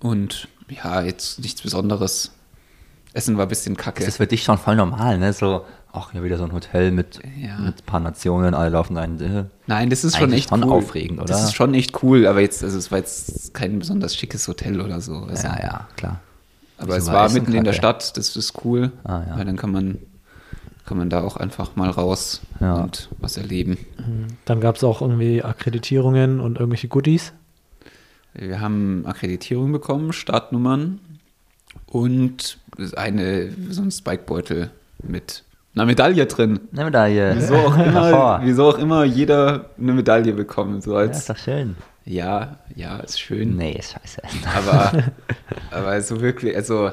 Und 0.01 0.49
ja, 0.69 1.03
jetzt 1.03 1.39
nichts 1.41 1.63
Besonderes. 1.63 2.33
Essen 3.15 3.37
war 3.39 3.47
ein 3.47 3.49
bisschen 3.49 3.77
kacke. 3.77 4.01
Das 4.01 4.09
ist 4.09 4.17
für 4.19 4.27
dich 4.27 4.43
schon 4.43 4.59
voll 4.59 4.77
normal, 4.77 5.19
ne? 5.19 5.33
So, 5.33 5.65
ach, 5.93 6.13
ja, 6.13 6.23
wieder 6.23 6.37
so 6.37 6.45
ein 6.45 6.53
Hotel 6.53 6.91
mit, 6.91 7.21
Ja. 7.41 7.59
mit 7.59 7.81
ein 7.81 7.87
paar 7.87 8.01
Nationen, 8.01 8.53
alle 8.55 8.69
laufen 8.71 8.97
rein. 8.99 9.19
Äh. 9.21 9.45
Nein, 9.67 9.89
das 9.89 10.05
ist 10.05 10.17
schon 10.17 10.25
Eigentlich 10.25 10.41
echt 10.41 10.49
schon 10.51 10.63
cool. 10.65 10.73
aufregend, 10.73 11.19
oder? 11.19 11.29
Das 11.29 11.45
ist 11.45 11.55
schon 11.55 11.73
echt 11.73 12.03
cool, 12.03 12.27
aber 12.27 12.41
jetzt, 12.41 12.63
also 12.63 12.77
es 12.77 12.91
war 12.91 12.99
jetzt 12.99 13.55
kein 13.55 13.79
besonders 13.79 14.15
schickes 14.15 14.47
Hotel 14.47 14.81
oder 14.81 15.01
so. 15.01 15.15
Also, 15.29 15.47
Ja, 15.47 15.59
ja, 15.63 15.89
klar. 15.97 16.21
Aber 16.79 16.97
es 16.97 17.07
war 17.07 17.29
mitten 17.31 17.53
in 17.53 17.65
der? 17.65 17.73
Stadt, 17.73 18.17
das 18.17 18.37
ist 18.37 18.65
cool. 18.65 18.93
Ah, 19.05 19.23
ja. 19.29 19.37
Weil 19.39 19.45
dann 19.45 19.57
kann 19.57 19.71
man, 19.73 19.99
kann 20.87 20.97
man 20.99 21.11
da 21.11 21.23
auch 21.23 21.37
einfach 21.37 21.77
mal 21.77 21.91
raus 21.91 22.41
Ja. 22.61 22.75
und 22.83 23.09
was 23.19 23.37
erleben. 23.37 23.77
Dann 24.45 24.61
gab 24.61 24.77
es 24.77 24.85
auch 24.85 25.03
irgendwie 25.03 25.43
Akkreditierungen 25.43 26.41
und 26.41 26.59
irgendwelche 26.59 26.89
Goodies. 26.89 27.33
Wir 28.35 28.61
haben 28.61 29.05
Akkreditierung 29.07 29.73
bekommen, 29.73 30.13
Startnummern 30.13 31.01
und 31.87 32.59
eine, 32.97 33.51
so 33.71 33.83
ein 33.83 33.91
Spikebeutel 33.91 34.71
mit 35.03 35.43
einer 35.75 35.87
Medaille 35.87 36.27
drin. 36.27 36.61
Eine 36.73 36.85
Medaille. 36.87 37.35
Wieso 37.37 37.55
auch 37.55 37.77
immer, 37.87 38.41
wieso 38.45 38.69
auch 38.69 38.79
immer 38.79 39.05
jeder 39.05 39.71
eine 39.79 39.93
Medaille 39.95 40.33
bekommen. 40.33 40.81
So 40.81 40.93
Ja, 40.93 40.99
als, 41.01 41.19
ist 41.19 41.31
doch 41.31 41.37
schön. 41.37 41.77
Ja, 42.09 42.59
ja, 42.75 42.99
ist 43.01 43.21
schön. 43.21 43.57
Nee, 43.57 43.73
ist 43.73 43.93
scheiße. 43.93 44.23
Aber, 44.57 45.05
aber 45.71 46.01
so 46.01 46.21
wirklich, 46.21 46.57
also, 46.57 46.93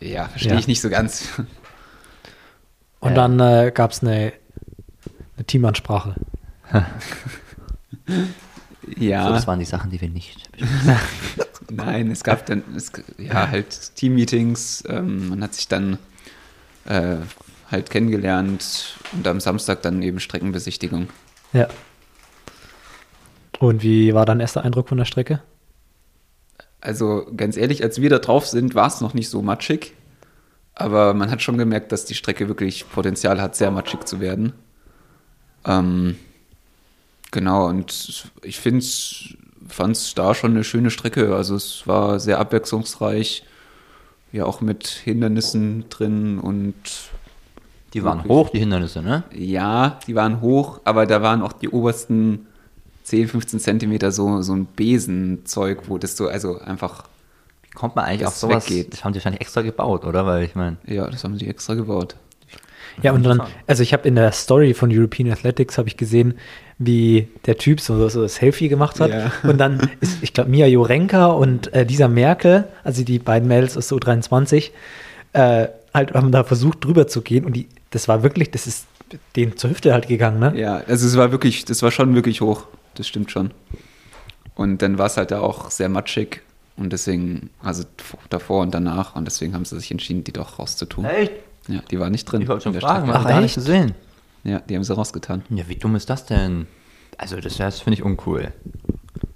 ja, 0.00 0.26
verstehe 0.28 0.52
Ja. 0.52 0.58
ich 0.58 0.66
nicht 0.68 0.80
so 0.80 0.88
ganz. 0.90 1.28
Und 3.00 3.10
Ja. 3.10 3.14
dann 3.14 3.40
äh, 3.40 3.72
gab 3.74 3.90
es 3.90 4.02
eine, 4.02 4.32
eine 5.36 5.46
Teamansprache. 5.46 6.14
So, 8.06 9.02
Ja, 9.02 9.30
das 9.30 9.46
waren 9.46 9.58
die 9.58 9.64
Sachen, 9.64 9.90
die 9.90 9.98
wir 10.00 10.10
nicht. 10.10 10.48
Nein, 11.70 12.10
es 12.10 12.22
gab 12.22 12.44
dann 12.44 12.62
es, 12.76 12.92
ja 13.16 13.48
halt 13.48 13.94
Teammeetings. 13.96 14.84
Ähm, 14.86 15.30
man 15.30 15.42
hat 15.42 15.54
sich 15.54 15.68
dann 15.68 15.98
äh, 16.84 17.16
halt 17.70 17.88
kennengelernt 17.88 18.98
und 19.12 19.26
am 19.26 19.40
Samstag 19.40 19.80
dann 19.82 20.02
eben 20.02 20.20
Streckenbesichtigung. 20.20 21.08
Ja. 21.54 21.68
Und 23.64 23.82
wie 23.82 24.12
war 24.12 24.26
dein 24.26 24.40
erster 24.40 24.62
Eindruck 24.62 24.90
von 24.90 24.98
der 24.98 25.06
Strecke? 25.06 25.40
Also 26.82 27.26
ganz 27.34 27.56
ehrlich, 27.56 27.82
als 27.82 27.98
wir 27.98 28.10
da 28.10 28.18
drauf 28.18 28.46
sind, 28.46 28.74
war 28.74 28.88
es 28.88 29.00
noch 29.00 29.14
nicht 29.14 29.30
so 29.30 29.40
matschig. 29.40 29.94
Aber 30.74 31.14
man 31.14 31.30
hat 31.30 31.40
schon 31.40 31.56
gemerkt, 31.56 31.90
dass 31.90 32.04
die 32.04 32.14
Strecke 32.14 32.48
wirklich 32.48 32.84
Potenzial 32.90 33.40
hat, 33.40 33.56
sehr 33.56 33.70
matschig 33.70 34.04
zu 34.04 34.20
werden. 34.20 34.52
Ähm, 35.64 36.16
genau, 37.30 37.68
und 37.68 38.30
ich 38.42 38.60
fand 38.60 38.82
es 38.82 40.12
da 40.14 40.34
schon 40.34 40.50
eine 40.50 40.64
schöne 40.64 40.90
Strecke. 40.90 41.34
Also 41.34 41.54
es 41.54 41.86
war 41.86 42.20
sehr 42.20 42.40
abwechslungsreich, 42.40 43.44
ja 44.32 44.44
auch 44.44 44.60
mit 44.60 44.88
Hindernissen 44.88 45.88
drin 45.88 46.38
und 46.38 46.74
Die 47.94 48.04
waren 48.04 48.24
hoch, 48.24 48.50
die 48.50 48.58
Hindernisse, 48.58 49.00
ne? 49.00 49.22
ja, 49.32 50.00
die 50.06 50.14
waren 50.14 50.42
hoch, 50.42 50.80
aber 50.84 51.06
da 51.06 51.22
waren 51.22 51.40
auch 51.40 51.54
die 51.54 51.70
obersten 51.70 52.48
10, 53.04 53.28
15 53.28 53.60
Zentimeter 53.60 54.10
so, 54.10 54.42
so 54.42 54.54
ein 54.54 54.66
Besenzeug, 54.66 55.82
wo 55.88 55.98
das 55.98 56.16
so, 56.16 56.28
also 56.28 56.58
einfach, 56.58 57.04
Wie 57.62 57.70
kommt 57.70 57.96
man 57.96 58.06
eigentlich 58.06 58.26
auf 58.26 58.34
sowas? 58.34 58.68
weggeht. 58.68 58.92
Das 58.94 59.04
haben 59.04 59.12
die 59.12 59.18
wahrscheinlich 59.18 59.42
extra 59.42 59.62
gebaut, 59.62 60.04
oder? 60.04 60.26
Weil 60.26 60.44
ich 60.44 60.54
meine, 60.54 60.78
ja, 60.86 61.08
das 61.08 61.22
haben 61.22 61.38
sie 61.38 61.46
extra 61.46 61.74
gebaut. 61.74 62.16
Ja, 63.02 63.12
und 63.12 63.24
dann, 63.24 63.42
also 63.66 63.82
ich 63.82 63.92
habe 63.92 64.06
in 64.06 64.14
der 64.14 64.32
Story 64.32 64.72
von 64.72 64.90
European 64.92 65.30
Athletics 65.30 65.78
habe 65.78 65.88
ich 65.88 65.96
gesehen, 65.96 66.34
wie 66.78 67.28
der 67.46 67.58
Typ 67.58 67.80
so, 67.80 68.08
so 68.08 68.22
das 68.22 68.36
Selfie 68.36 68.68
gemacht 68.68 69.00
hat. 69.00 69.10
Ja. 69.10 69.32
Und 69.42 69.58
dann 69.58 69.90
ist, 70.00 70.22
ich 70.22 70.32
glaube, 70.32 70.50
Mia 70.50 70.66
Jorenka 70.66 71.26
und 71.26 71.72
äh, 71.72 71.84
dieser 71.84 72.08
Merkel, 72.08 72.64
also 72.84 73.04
die 73.04 73.18
beiden 73.18 73.48
Mädels 73.48 73.76
aus 73.76 73.88
der 73.88 73.98
U23, 73.98 74.70
äh, 75.32 75.68
halt 75.92 76.14
haben 76.14 76.32
da 76.32 76.44
versucht 76.44 76.84
drüber 76.84 77.06
zu 77.06 77.20
gehen 77.22 77.44
und 77.44 77.54
die, 77.54 77.68
das 77.90 78.08
war 78.08 78.22
wirklich, 78.22 78.50
das 78.50 78.66
ist 78.66 78.86
denen 79.36 79.56
zur 79.56 79.70
Hüfte 79.70 79.92
halt 79.92 80.08
gegangen, 80.08 80.40
ne? 80.40 80.52
Ja, 80.56 80.82
also 80.86 81.06
es 81.06 81.16
war 81.16 81.30
wirklich, 81.32 81.64
das 81.64 81.82
war 81.82 81.90
schon 81.90 82.14
wirklich 82.14 82.40
hoch, 82.40 82.66
das 82.94 83.06
stimmt 83.08 83.30
schon. 83.30 83.50
Und 84.54 84.82
dann 84.82 84.98
war 84.98 85.06
es 85.06 85.16
halt 85.16 85.30
da 85.30 85.40
auch 85.40 85.70
sehr 85.70 85.88
matschig 85.88 86.42
und 86.76 86.92
deswegen, 86.92 87.50
also 87.62 87.84
davor 88.30 88.62
und 88.62 88.72
danach 88.74 89.16
und 89.16 89.24
deswegen 89.24 89.54
haben 89.54 89.64
sie 89.64 89.76
sich 89.78 89.90
entschieden, 89.90 90.24
die 90.24 90.32
doch 90.32 90.58
rauszutun. 90.58 91.04
echt? 91.04 91.32
Ja, 91.68 91.80
die 91.90 91.98
war 91.98 92.10
nicht 92.10 92.24
drin. 92.26 92.42
Ich 92.42 92.48
wollte 92.48 92.64
schon 92.64 92.74
fragen, 92.74 93.08
hat 93.08 93.22
Ach, 93.22 93.28
gar 93.28 93.40
nicht 93.40 93.54
gesehen. 93.54 93.94
Ja, 94.44 94.60
die 94.60 94.76
haben 94.76 94.84
sie 94.84 94.94
rausgetan. 94.94 95.42
Ja, 95.48 95.64
wie 95.68 95.76
dumm 95.76 95.96
ist 95.96 96.10
das 96.10 96.26
denn? 96.26 96.66
Also, 97.16 97.40
das, 97.40 97.56
das 97.56 97.80
finde 97.80 97.98
ich 97.98 98.04
uncool. 98.04 98.52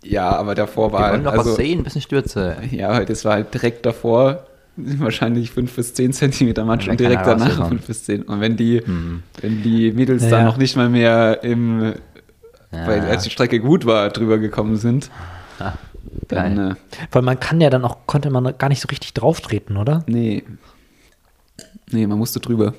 Ja, 0.05 0.31
aber 0.37 0.55
davor 0.55 0.93
war 0.93 1.13
wollen 1.13 1.25
doch 1.25 1.33
also, 1.33 1.51
was 1.51 1.57
sehen, 1.57 1.79
ein 1.81 1.85
bisschen 1.85 2.03
Stürze. 2.03 2.57
Ja, 2.71 3.05
das 3.05 3.25
war 3.25 3.35
halt 3.35 3.55
direkt 3.55 3.87
davor 3.87 4.47
wahrscheinlich 4.77 5.51
5 5.53 5.75
bis 5.75 5.95
10 5.95 6.13
Zentimeter 6.13 6.65
Matsch 6.65 6.85
Und 6.87 6.93
und 6.93 7.01
direkt 7.01 7.27
danach 7.27 7.47
rausgekommen. 7.47 7.79
5 7.79 7.87
bis 7.87 8.05
10. 8.05 8.23
Und 8.25 8.41
wenn 8.41 8.57
die, 8.57 8.83
Mhm. 8.85 9.23
wenn 9.41 9.63
die 9.63 9.93
Mädels 9.93 10.25
Ja, 10.25 10.31
dann 10.31 10.41
ja. 10.41 10.45
noch 10.47 10.57
nicht 10.59 10.77
mal 10.77 10.89
mehr 10.91 11.43
im, 11.43 11.95
Ja. 12.73 12.87
weil 12.87 13.01
als 13.03 13.23
die 13.25 13.31
Strecke 13.31 13.61
gut 13.61 13.87
war, 13.87 14.11
drüber 14.11 14.39
gekommen 14.39 14.77
sind, 14.77 15.11
Ah, 15.59 15.73
dann, 16.29 16.57
geil. 16.57 16.77
äh, 16.93 17.07
Weil 17.13 17.23
man 17.23 17.41
kann 17.41 17.61
ja 17.61 17.71
dann 17.71 17.85
auch, 17.85 17.99
konnte 18.07 18.31
man 18.31 18.57
gar 18.59 18.69
nicht 18.69 18.81
so 18.81 18.89
richtig 18.89 19.15
drauf 19.15 19.41
treten, 19.41 19.77
oder? 19.77 20.05
nee. 20.07 20.43
Nee, 21.91 22.07
man 22.07 22.19
musste 22.19 22.39
drüber. 22.41 22.75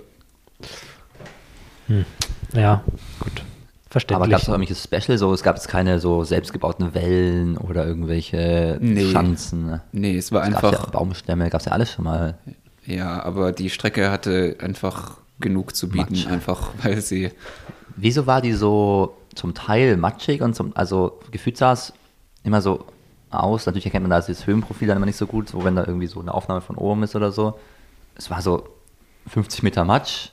Ja, 2.54 2.84
gut. 3.20 3.44
Verständlich. 3.90 4.16
Aber 4.24 4.28
gab 4.30 4.42
es 4.42 4.48
auch 4.50 4.54
irgendwelches 4.54 4.84
Special? 4.84 5.18
So, 5.18 5.34
es 5.34 5.42
gab 5.42 5.56
jetzt 5.56 5.68
keine 5.68 6.00
so 6.00 6.24
selbstgebauten 6.24 6.94
Wellen 6.94 7.58
oder 7.58 7.88
irgendwelche 7.88 8.78
Nee. 8.80 9.12
Schanzen. 9.12 9.66
ne? 9.66 9.82
Nee, 9.92 10.16
es 10.18 10.32
war 10.32 10.44
Es 10.48 10.54
gab 10.54 10.62
ja 10.64 10.70
einfach, 10.70 10.92
Baumstämme, 10.92 11.50
gab 11.50 11.62
es 11.62 11.66
ja 11.66 11.72
alles 11.72 11.92
schon 11.92 12.06
mal. 12.06 12.38
ja, 12.86 13.24
aber 13.24 13.52
die 13.52 13.72
Strecke 13.72 14.12
hatte 14.12 14.58
einfach 14.62 15.18
genug 15.40 15.76
zu 15.76 15.90
bieten, 15.90 16.14
Matsch. 16.14 16.28
einfach 16.28 16.70
weil 16.84 17.02
sie, 17.02 17.32
Wieso 17.96 18.28
war 18.28 18.42
die 18.42 18.54
so 18.54 19.18
zum 19.36 19.54
Teil 19.54 19.98
matschig 19.98 20.42
und 20.42 20.56
zum, 20.56 20.76
also 20.76 21.20
gefühlt 21.32 21.58
sah 21.58 21.74
es 21.74 21.94
immer 22.44 22.62
so 22.62 22.86
aus. 23.30 23.66
Natürlich 23.66 23.86
erkennt 23.86 24.04
man 24.04 24.12
da 24.12 24.22
das 24.22 24.48
Höhenprofil 24.48 24.88
dann 24.88 24.98
immer 24.98 25.06
nicht 25.06 25.18
so 25.18 25.28
gut, 25.28 25.50
so 25.50 25.64
wenn 25.64 25.76
da 25.76 25.86
irgendwie 25.86 26.08
so 26.08 26.20
eine 26.20 26.34
Aufnahme 26.34 26.62
von 26.62 26.76
oben 26.78 27.04
ist 27.04 27.16
oder 27.16 27.32
so. 27.32 27.60
Es 28.16 28.30
war 28.30 28.42
so 28.42 28.68
50 29.28 29.64
Meter 29.64 29.86
Matsch, 29.86 30.30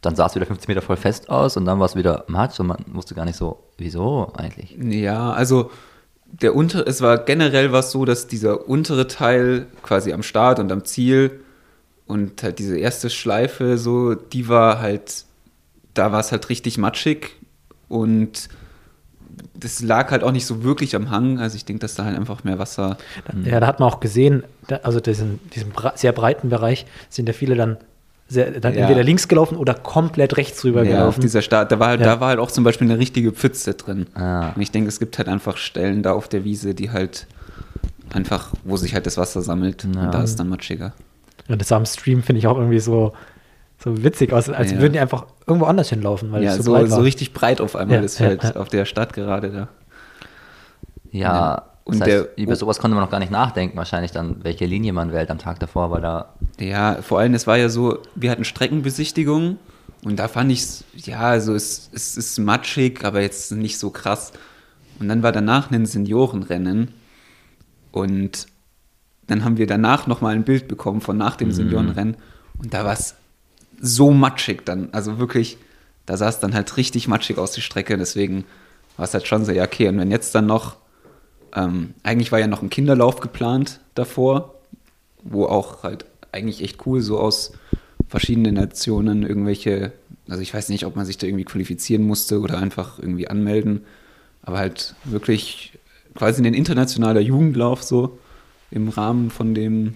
dann 0.00 0.16
sah 0.16 0.26
es 0.26 0.34
wieder 0.34 0.46
50 0.46 0.68
Meter 0.68 0.82
voll 0.82 0.96
fest 0.96 1.28
aus 1.28 1.56
und 1.56 1.64
dann 1.64 1.78
war 1.78 1.86
es 1.86 1.96
wieder 1.96 2.24
Matsch 2.28 2.58
und 2.60 2.68
man 2.68 2.84
wusste 2.88 3.14
gar 3.14 3.24
nicht 3.24 3.36
so, 3.36 3.64
wieso 3.76 4.32
eigentlich. 4.36 4.76
ja, 4.78 5.32
also 5.32 5.70
der 6.30 6.54
untere, 6.54 6.86
es 6.86 7.00
war 7.00 7.18
generell 7.18 7.72
was 7.72 7.90
so, 7.90 8.04
dass 8.04 8.26
dieser 8.26 8.68
untere 8.68 9.06
Teil 9.06 9.66
quasi 9.82 10.12
am 10.12 10.22
Start 10.22 10.58
und 10.58 10.70
am 10.70 10.84
Ziel 10.84 11.40
und 12.06 12.42
halt 12.42 12.58
diese 12.58 12.78
erste 12.78 13.10
Schleife 13.10 13.78
so, 13.78 14.14
die 14.14 14.48
war 14.48 14.80
halt, 14.80 15.24
da 15.94 16.12
war 16.12 16.20
es 16.20 16.30
halt 16.30 16.48
richtig 16.48 16.78
matschig 16.78 17.37
und 17.88 18.48
das 19.54 19.82
lag 19.82 20.10
halt 20.10 20.24
auch 20.24 20.32
nicht 20.32 20.46
so 20.46 20.64
wirklich 20.64 20.96
am 20.96 21.10
Hang, 21.10 21.38
also 21.38 21.56
ich 21.56 21.64
denke, 21.64 21.80
dass 21.80 21.94
da 21.94 22.04
halt 22.04 22.16
einfach 22.16 22.44
mehr 22.44 22.58
Wasser, 22.58 22.96
Ja, 23.44 23.60
da 23.60 23.66
hat 23.66 23.78
man 23.80 23.88
auch 23.88 24.00
gesehen, 24.00 24.42
also 24.82 25.00
diesen, 25.00 25.38
diesem 25.54 25.72
bre- 25.72 25.96
sehr 25.96 26.12
breiten 26.12 26.48
Bereich 26.48 26.86
sind 27.08 27.26
ja 27.28 27.32
viele 27.32 27.54
dann, 27.54 27.76
sehr, 28.28 28.50
dann 28.60 28.74
Ja. 28.74 28.80
entweder 28.82 29.02
links 29.04 29.28
gelaufen 29.28 29.56
oder 29.56 29.74
komplett 29.74 30.36
rechts 30.36 30.64
rüber 30.64 30.82
ja, 30.82 30.90
auf 30.90 30.96
gelaufen. 30.98 31.20
dieser 31.20 31.42
Start, 31.42 31.70
da 31.70 31.78
war, 31.78 31.88
halt, 31.88 32.00
Ja. 32.00 32.06
da 32.06 32.20
war 32.20 32.28
halt 32.28 32.40
auch 32.40 32.50
zum 32.50 32.64
Beispiel 32.64 32.88
eine 32.90 32.98
richtige 32.98 33.30
Pfütze 33.32 33.74
drin. 33.74 34.06
Ah. 34.14 34.50
Und 34.56 34.60
ich 34.62 34.70
denke, 34.72 34.88
es 34.88 34.98
gibt 34.98 35.18
halt 35.18 35.28
einfach 35.28 35.56
Stellen 35.56 36.02
da 36.02 36.12
auf 36.12 36.28
der 36.28 36.44
Wiese, 36.44 36.74
die 36.74 36.90
halt 36.90 37.26
einfach, 38.12 38.52
wo 38.64 38.76
sich 38.76 38.94
halt 38.94 39.06
das 39.06 39.16
Wasser 39.18 39.42
sammelt 39.42 39.84
Ja. 39.94 40.02
und 40.04 40.14
da 40.14 40.22
ist 40.22 40.36
dann 40.40 40.48
matschiger. 40.48 40.94
Und 41.48 41.60
das 41.60 41.70
am 41.72 41.86
Stream 41.86 42.22
finde 42.22 42.38
ich 42.40 42.46
auch 42.46 42.56
irgendwie 42.58 42.80
so, 42.80 43.12
so 43.82 44.02
witzig 44.02 44.32
aus, 44.32 44.48
als 44.48 44.72
Ja. 44.72 44.80
würden 44.80 44.94
die 44.94 44.98
einfach 44.98 45.26
irgendwo 45.46 45.66
anders 45.66 45.88
hinlaufen, 45.90 46.32
weil 46.32 46.42
ja, 46.42 46.50
es 46.52 46.56
so, 46.58 46.62
so, 46.64 46.72
breit 46.72 46.88
so, 46.90 46.96
war. 46.96 47.02
richtig 47.04 47.32
breit 47.32 47.60
auf 47.60 47.76
einmal 47.76 47.96
Ja, 47.96 48.02
das 48.02 48.16
Feld 48.16 48.42
ja. 48.42 48.56
auf 48.56 48.68
der 48.68 48.84
Stadt 48.84 49.12
gerade 49.12 49.50
da. 49.50 49.68
Ja, 51.12 51.20
Ja. 51.20 51.62
und 51.84 52.00
das 52.00 52.08
heißt, 52.08 52.26
der- 52.36 52.38
über 52.38 52.56
sowas 52.56 52.78
konnte 52.78 52.94
man 52.96 53.04
noch 53.04 53.10
gar 53.10 53.20
nicht 53.20 53.30
nachdenken, 53.32 53.76
wahrscheinlich 53.76 54.10
dann, 54.12 54.42
welche 54.44 54.66
Linie 54.66 54.92
man 54.92 55.12
wählt 55.12 55.30
am 55.30 55.38
Tag 55.38 55.60
davor, 55.60 55.90
weil 55.90 56.00
da 56.02 56.34
Ja, 56.58 56.98
vor 57.02 57.20
allem, 57.20 57.34
es 57.34 57.46
war 57.46 57.56
ja 57.56 57.68
so, 57.68 57.98
wir 58.14 58.30
hatten 58.30 58.44
Streckenbesichtigung 58.44 59.58
und 60.04 60.16
da 60.18 60.26
fand 60.28 60.50
ich 60.50 60.60
es, 60.60 60.84
ja, 60.96 61.20
also 61.20 61.54
es, 61.54 61.88
es 61.92 62.16
ist 62.16 62.38
matschig, 62.38 63.04
aber 63.04 63.20
jetzt 63.22 63.52
nicht 63.52 63.78
so 63.78 63.90
krass. 63.90 64.32
Und 64.98 65.08
dann 65.08 65.22
war 65.22 65.30
danach 65.30 65.70
ein 65.70 65.86
Seniorenrennen 65.86 66.92
und 67.92 68.46
dann 69.28 69.44
haben 69.44 69.56
wir 69.56 69.66
danach 69.68 70.06
nochmal 70.08 70.34
ein 70.34 70.42
Bild 70.44 70.66
bekommen 70.68 71.00
von 71.00 71.16
nach 71.16 71.36
dem 71.36 71.52
Seniorenrennen 71.52 72.16
und 72.58 72.74
da 72.74 72.84
war 72.84 72.92
es 72.94 73.14
so 73.80 74.10
matschig 74.10 74.64
dann, 74.64 74.88
also 74.92 75.18
wirklich, 75.18 75.58
da 76.06 76.16
sah 76.16 76.28
es 76.28 76.40
dann 76.40 76.54
halt 76.54 76.76
richtig 76.76 77.08
matschig 77.08 77.38
aus, 77.38 77.52
die 77.52 77.60
Strecke, 77.60 77.96
deswegen 77.96 78.44
war 78.96 79.04
es 79.04 79.14
halt 79.14 79.26
schon 79.26 79.44
ja, 79.54 79.64
okay, 79.64 79.88
und 79.88 79.98
wenn 79.98 80.10
jetzt 80.10 80.34
dann 80.34 80.46
noch, 80.46 80.76
ähm, 81.54 81.94
eigentlich 82.02 82.32
war 82.32 82.40
ja 82.40 82.46
noch 82.46 82.62
ein 82.62 82.70
Kinderlauf 82.70 83.20
geplant 83.20 83.80
davor, 83.94 84.54
wo 85.22 85.46
auch 85.46 85.82
halt 85.82 86.04
eigentlich 86.32 86.62
echt 86.62 86.84
cool 86.86 87.00
so 87.00 87.18
aus 87.18 87.52
verschiedenen 88.08 88.54
Nationen 88.54 89.22
irgendwelche, 89.22 89.92
also 90.28 90.42
ich 90.42 90.52
weiß 90.52 90.68
nicht, 90.70 90.84
ob 90.84 90.96
man 90.96 91.06
sich 91.06 91.18
da 91.18 91.26
irgendwie 91.26 91.44
qualifizieren 91.44 92.02
musste 92.02 92.40
oder 92.40 92.58
einfach 92.58 92.98
irgendwie 92.98 93.28
anmelden, 93.28 93.84
aber 94.42 94.58
halt 94.58 94.94
wirklich 95.04 95.78
quasi 96.14 96.42
ein 96.42 96.54
internationaler 96.54 97.20
Jugendlauf 97.20 97.82
so 97.82 98.18
im 98.70 98.88
Rahmen 98.88 99.30
von 99.30 99.54
dem, 99.54 99.94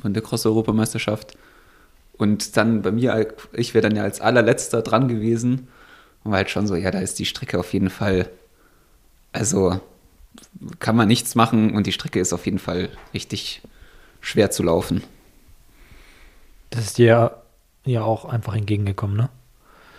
von 0.00 0.12
der 0.12 0.22
Cross-Europameisterschaft. 0.22 1.36
Und 2.18 2.56
dann 2.56 2.82
bei 2.82 2.90
mir, 2.90 3.34
ich 3.52 3.74
wäre 3.74 3.88
dann 3.88 3.96
ja 3.96 4.02
als 4.02 4.20
allerletzter 4.20 4.82
dran 4.82 5.08
gewesen 5.08 5.68
und 6.24 6.32
war 6.32 6.38
halt 6.38 6.50
schon 6.50 6.66
so, 6.66 6.74
ja, 6.74 6.90
da 6.90 6.98
ist 6.98 7.18
die 7.18 7.26
Strecke 7.26 7.58
auf 7.58 7.72
jeden 7.72 7.90
Fall, 7.90 8.28
also 9.32 9.80
kann 10.80 10.96
man 10.96 11.08
nichts 11.08 11.34
machen 11.34 11.74
und 11.74 11.86
die 11.86 11.92
Strecke 11.92 12.20
ist 12.20 12.32
auf 12.32 12.44
jeden 12.44 12.58
Fall 12.58 12.88
richtig 13.14 13.62
schwer 14.20 14.50
zu 14.50 14.62
laufen. 14.62 15.02
Das 16.70 16.84
ist 16.84 16.98
dir 16.98 17.36
ja 17.84 18.02
auch 18.02 18.24
einfach 18.24 18.54
entgegengekommen, 18.54 19.16
ne? 19.16 19.30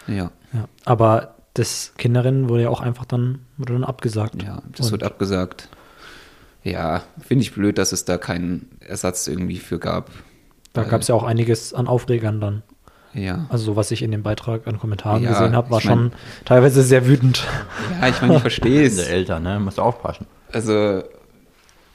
Ja, 0.08 0.32
Ja. 0.54 0.68
Aber 0.86 1.36
das 1.54 1.94
Kinderrennen 1.98 2.50
wurde 2.50 2.64
ja 2.64 2.70
auch 2.70 2.82
einfach 2.82 3.06
dann, 3.06 3.46
wurde 3.58 3.74
dann 3.74 3.84
abgesagt. 3.84 4.44
ja, 4.44 4.62
das 4.76 4.88
Und 4.88 4.92
wird 4.94 5.04
abgesagt. 5.04 5.70
Ja, 6.64 7.04
finde 7.26 7.44
ich 7.44 7.54
blöd, 7.54 7.78
dass 7.78 7.92
es 7.92 8.06
da 8.06 8.18
keinen 8.18 8.70
Ersatz 8.82 9.28
irgendwie 9.28 9.60
für 9.60 9.80
gab. 9.80 10.12
Da 10.84 10.90
gab 10.90 11.02
es 11.02 11.08
ja 11.08 11.16
auch 11.16 11.24
einiges 11.24 11.74
an 11.74 11.88
Aufregern 11.88 12.40
dann. 12.42 12.64
Ja. 13.14 13.46
Also 13.50 13.66
so, 13.66 13.76
was 13.76 13.90
ich 13.92 14.02
in 14.04 14.12
dem 14.12 14.22
Beitrag 14.24 14.68
an 14.68 14.80
Kommentaren 14.80 15.24
Ja, 15.24 15.32
gesehen 15.32 15.56
habe, 15.56 15.72
war 15.72 15.80
ich 15.80 15.86
mein- 15.86 15.98
schon 15.98 16.12
teilweise 16.46 16.84
sehr 16.84 17.08
wütend. 17.08 17.44
Ja, 18.00 18.08
ich 18.08 18.22
meine, 18.22 18.36
ich 18.36 18.42
verstehe 18.42 18.86
es. 18.86 18.98
Eltern, 19.00 19.44
ne? 19.44 19.60
Musst 19.60 19.80
du 19.80 19.82
aufpassen. 19.82 20.28
Also, 20.52 21.04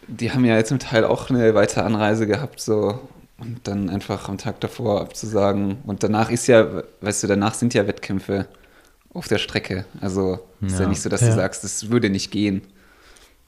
die 0.09 0.33
haben 0.33 0.45
ja 0.45 0.57
jetzt 0.57 0.69
zum 0.69 0.79
Teil 0.81 1.05
auch 1.05 1.31
eine 1.31 1.55
weitere 1.55 1.83
Anreise 1.83 2.27
gehabt, 2.27 2.61
so. 2.61 2.99
Und 3.39 3.61
dann 3.67 3.91
einfach 3.91 4.29
am 4.29 4.39
Tag 4.39 4.61
davor 4.61 5.01
abzusagen. 5.01 5.79
Und 5.87 6.03
danach 6.03 6.31
ist 6.31 6.47
ja, 6.47 6.83
weißt 7.01 7.23
du, 7.23 7.27
danach 7.29 7.55
sind 7.55 7.75
ja 7.75 7.87
Wettkämpfe 7.87 8.47
auf 9.13 9.29
der 9.29 9.39
Strecke. 9.39 9.85
Also, 10.01 10.41
ist 10.61 10.75
ja, 10.75 10.83
Ja. 10.83 10.89
nicht 10.89 11.01
so, 11.01 11.09
dass 11.09 11.21
Ja. 11.21 11.29
du 11.29 11.35
sagst, 11.35 11.63
das 11.65 11.91
würde 11.91 12.11
nicht 12.11 12.31
gehen. 12.33 12.63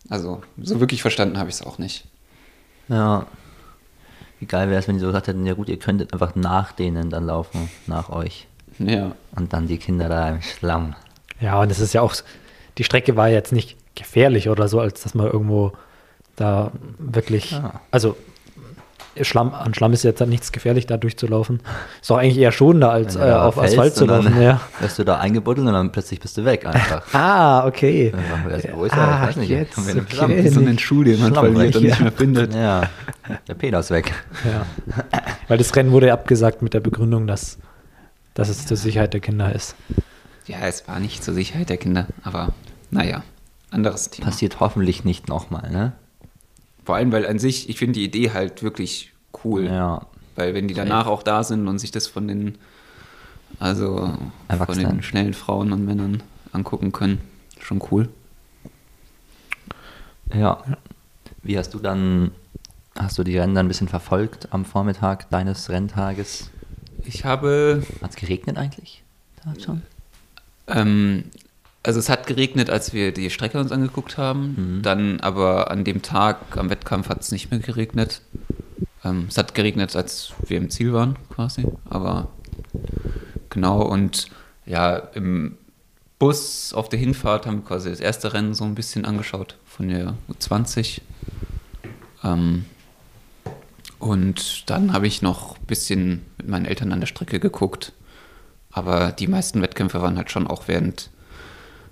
Also, 0.09 0.41
so 0.63 0.79
wirklich 0.81 1.03
verstanden 1.03 1.39
habe 1.39 1.49
ich 1.51 1.57
es 1.57 1.63
auch 1.63 1.79
nicht. 1.79 2.05
Ja. 2.89 3.27
Wie 4.41 4.47
geil 4.47 4.69
wäre 4.69 4.79
es, 4.79 4.87
wenn 4.89 4.97
die 4.97 5.01
so 5.01 5.07
gesagt 5.07 5.29
hätten, 5.29 5.47
ja 5.47 5.55
gut, 5.55 5.69
ihr 5.69 5.79
könntet 5.79 6.13
einfach 6.13 6.35
nach 6.35 6.73
denen 6.73 7.11
dann 7.11 7.27
laufen, 7.27 7.71
nach 7.87 8.11
euch. 8.11 8.47
Ja. 8.79 9.13
Und 9.35 9.53
dann 9.53 9.67
die 9.67 9.79
Kinder 9.79 10.09
da 10.09 10.29
im 10.29 10.43
Schlamm. 10.43 10.95
Ja, 11.41 11.61
und 11.61 11.71
es 11.71 11.81
ist 11.81 11.95
ja 11.95 12.03
auch, 12.03 12.15
die 12.79 12.85
Strecke 12.85 13.17
war 13.17 13.29
jetzt 13.29 13.53
nicht 13.53 13.77
gefährlich 13.95 14.49
oder 14.51 14.69
so, 14.69 14.81
als 14.81 15.03
dass 15.03 15.15
man 15.15 15.27
irgendwo 15.27 15.73
da 16.37 16.71
wirklich, 16.99 17.53
Ja. 17.53 17.81
also 17.91 18.17
Schlamm, 19.23 19.55
an 19.55 19.73
Schlamm 19.75 19.93
ist 19.93 20.03
jetzt 20.03 20.21
halt 20.21 20.31
nichts 20.31 20.53
gefährlich, 20.53 20.87
da 20.87 20.97
durchzulaufen. 20.97 21.61
Ist 22.01 22.11
doch 22.11 22.19
eigentlich 22.19 22.39
eher 22.39 22.53
schonender, 22.53 22.91
als 22.91 23.17
äh, 23.17 23.21
auf 23.33 23.59
Asphalt 23.59 23.95
zu 23.95 24.03
und 24.05 24.09
dann 24.09 24.25
laufen. 24.25 24.43
Ja. 24.43 24.61
Wirst 24.81 24.99
du 24.99 25.05
da 25.05 25.19
eingebuddelt 25.19 25.67
und 25.67 25.73
dann 25.73 25.93
plötzlich 25.93 26.21
bist 26.21 26.37
du 26.37 26.45
weg 26.45 26.67
einfach. 26.67 27.03
Ah, 27.13 27.67
okay. 27.67 28.13
Ja, 28.15 28.19
wer 28.47 28.57
ist- 28.59 28.69
wo 28.75 28.85
ist 28.85 28.93
er? 28.93 28.99
Ah, 28.99 29.21
Ich 29.23 29.29
weiß 29.29 29.37
nicht. 29.37 29.49
jetzt, 29.51 29.75
Kommen 29.75 29.87
wir 29.87 29.93
in 29.95 29.99
den 29.99 30.05
okay. 30.07 30.15
Schlamm. 30.17 30.31
Wie 30.37 30.49
so 30.49 30.61
einen 30.61 30.79
Schuh, 30.79 31.03
den 31.05 31.21
man 31.21 31.35
verliert 31.35 31.77
und 31.77 31.83
nicht 31.83 31.97
ja. 31.99 32.03
mehr 32.03 32.13
findet. 32.13 32.55
Ja, 32.55 32.83
der 33.49 33.55
Peter 33.55 33.81
ist 33.81 33.91
weg. 33.91 34.13
Ja. 34.45 34.67
Weil 35.49 35.59
das 35.59 35.75
Rennen 35.75 35.93
wurde 35.93 36.09
ja 36.09 36.15
abgesagt 36.15 36.63
mit 36.63 36.75
der 36.75 36.81
Begründung, 36.81 37.27
dass, 37.27 37.59
dass 38.35 38.49
es 38.49 38.67
zur 38.67 38.77
Sicherheit 38.77 39.13
der 39.15 39.21
Kinder 39.21 39.55
ist. 39.55 39.75
Ja, 40.47 40.59
es 40.67 40.87
war 40.87 41.01
nicht 41.01 41.25
zur 41.25 41.35
Sicherheit 41.35 41.69
der 41.71 41.77
Kinder, 41.77 42.07
aber 42.23 42.53
naja, 42.91 43.23
anderes 43.71 44.11
Thema. 44.11 44.27
Passiert 44.29 44.61
hoffentlich 44.61 45.05
nicht 45.05 45.29
nochmal, 45.29 45.71
ne? 45.71 45.93
Vor 46.87 46.95
allem, 46.95 47.11
weil 47.11 47.27
an 47.27 47.41
sich, 47.41 47.69
ich 47.69 47.79
finde 47.79 47.95
die 47.95 48.05
Idee 48.05 48.31
halt 48.31 48.63
wirklich 48.63 49.13
cool. 49.45 49.65
Ja. 49.65 50.07
Weil 50.37 50.55
wenn 50.55 50.69
die 50.69 50.75
danach 50.75 51.09
auch 51.09 51.25
da 51.25 51.43
sind 51.43 51.67
und 51.67 51.81
sich 51.81 51.91
das 51.91 52.07
von 52.07 52.29
den, 52.29 52.59
also 53.59 54.17
von 54.49 54.79
den 54.79 55.03
schnellen 55.03 55.35
Frauen 55.35 55.73
und 55.73 55.85
Männern 55.85 56.23
angucken 56.53 56.93
können, 56.93 57.21
schon 57.59 57.83
cool. 57.91 58.09
Ja. 60.33 60.63
Wie 61.43 61.59
hast 61.59 61.75
du 61.75 61.81
dann, 61.81 62.31
hast 62.97 63.19
du 63.19 63.25
die 63.25 63.37
Rennen 63.37 63.57
dann 63.57 63.67
ein 63.67 63.69
bisschen 63.69 63.89
verfolgt 63.89 64.53
am 64.53 64.65
Vormittag 64.65 65.29
deines 65.31 65.69
Renntages? 65.69 66.51
Ich 67.05 67.25
habe, 67.25 67.83
Hat 68.01 68.11
es 68.11 68.17
geregnet 68.17 68.59
eigentlich? 68.59 69.03
Da 69.45 69.59
schon? 69.59 69.83
ähm, 70.69 71.25
also 71.87 72.01
es 72.01 72.09
hat 72.09 72.27
geregnet, 72.27 72.69
als 72.69 72.93
wir 72.93 73.13
die 73.13 73.31
Strecke 73.31 73.61
uns 73.61 73.71
angeguckt 73.71 74.19
haben. 74.19 74.55
Mhm. 74.79 74.83
Dann 74.83 75.21
aber 75.21 75.71
an 75.71 75.85
dem 75.85 76.03
Tag 76.03 76.57
am 76.57 76.69
Wettkampf 76.69 77.09
hat 77.09 77.21
es 77.21 77.31
nicht 77.31 77.51
mehr 77.51 77.61
geregnet. 77.61 78.23
Ähm, 79.05 79.27
es 79.29 79.39
hat 79.39 79.55
geregnet, 79.55 79.95
als 79.95 80.33
wir 80.47 80.59
im 80.59 80.69
Ziel 80.69 80.93
waren, 80.93 81.17
quasi. 81.31 81.65
Aber 81.89 82.29
genau, 83.51 83.83
und 83.83 84.29
ja, 84.67 84.97
im 84.97 85.57
Bus 86.19 86.73
auf 86.73 86.89
der 86.89 86.99
Hinfahrt 86.99 87.47
haben 87.47 87.59
wir 87.59 87.65
quasi 87.65 87.89
das 87.89 88.01
erste 88.01 88.33
Rennen 88.33 88.55
so 88.55 88.65
ein 88.65 88.75
bisschen 88.75 89.05
angeschaut 89.05 89.57
von 89.65 89.89
der 89.89 90.15
U20. 90.29 91.03
Ähm, 92.25 92.65
und 94.01 94.69
dann 94.69 94.93
habe 94.93 95.07
ich 95.07 95.23
noch 95.23 95.57
ein 95.57 95.67
bisschen 95.67 96.23
mit 96.39 96.49
meinen 96.49 96.67
Eltern 96.67 96.93
an 96.93 96.99
der 96.99 97.07
Strecke 97.07 97.39
geguckt. 97.39 97.93
Aber 98.73 99.13
die 99.13 99.29
meisten 99.29 99.63
Wettkämpfe 99.63 100.03
waren 100.03 100.17
halt 100.17 100.33
schon 100.33 100.49
auch 100.49 100.67
während 100.67 101.11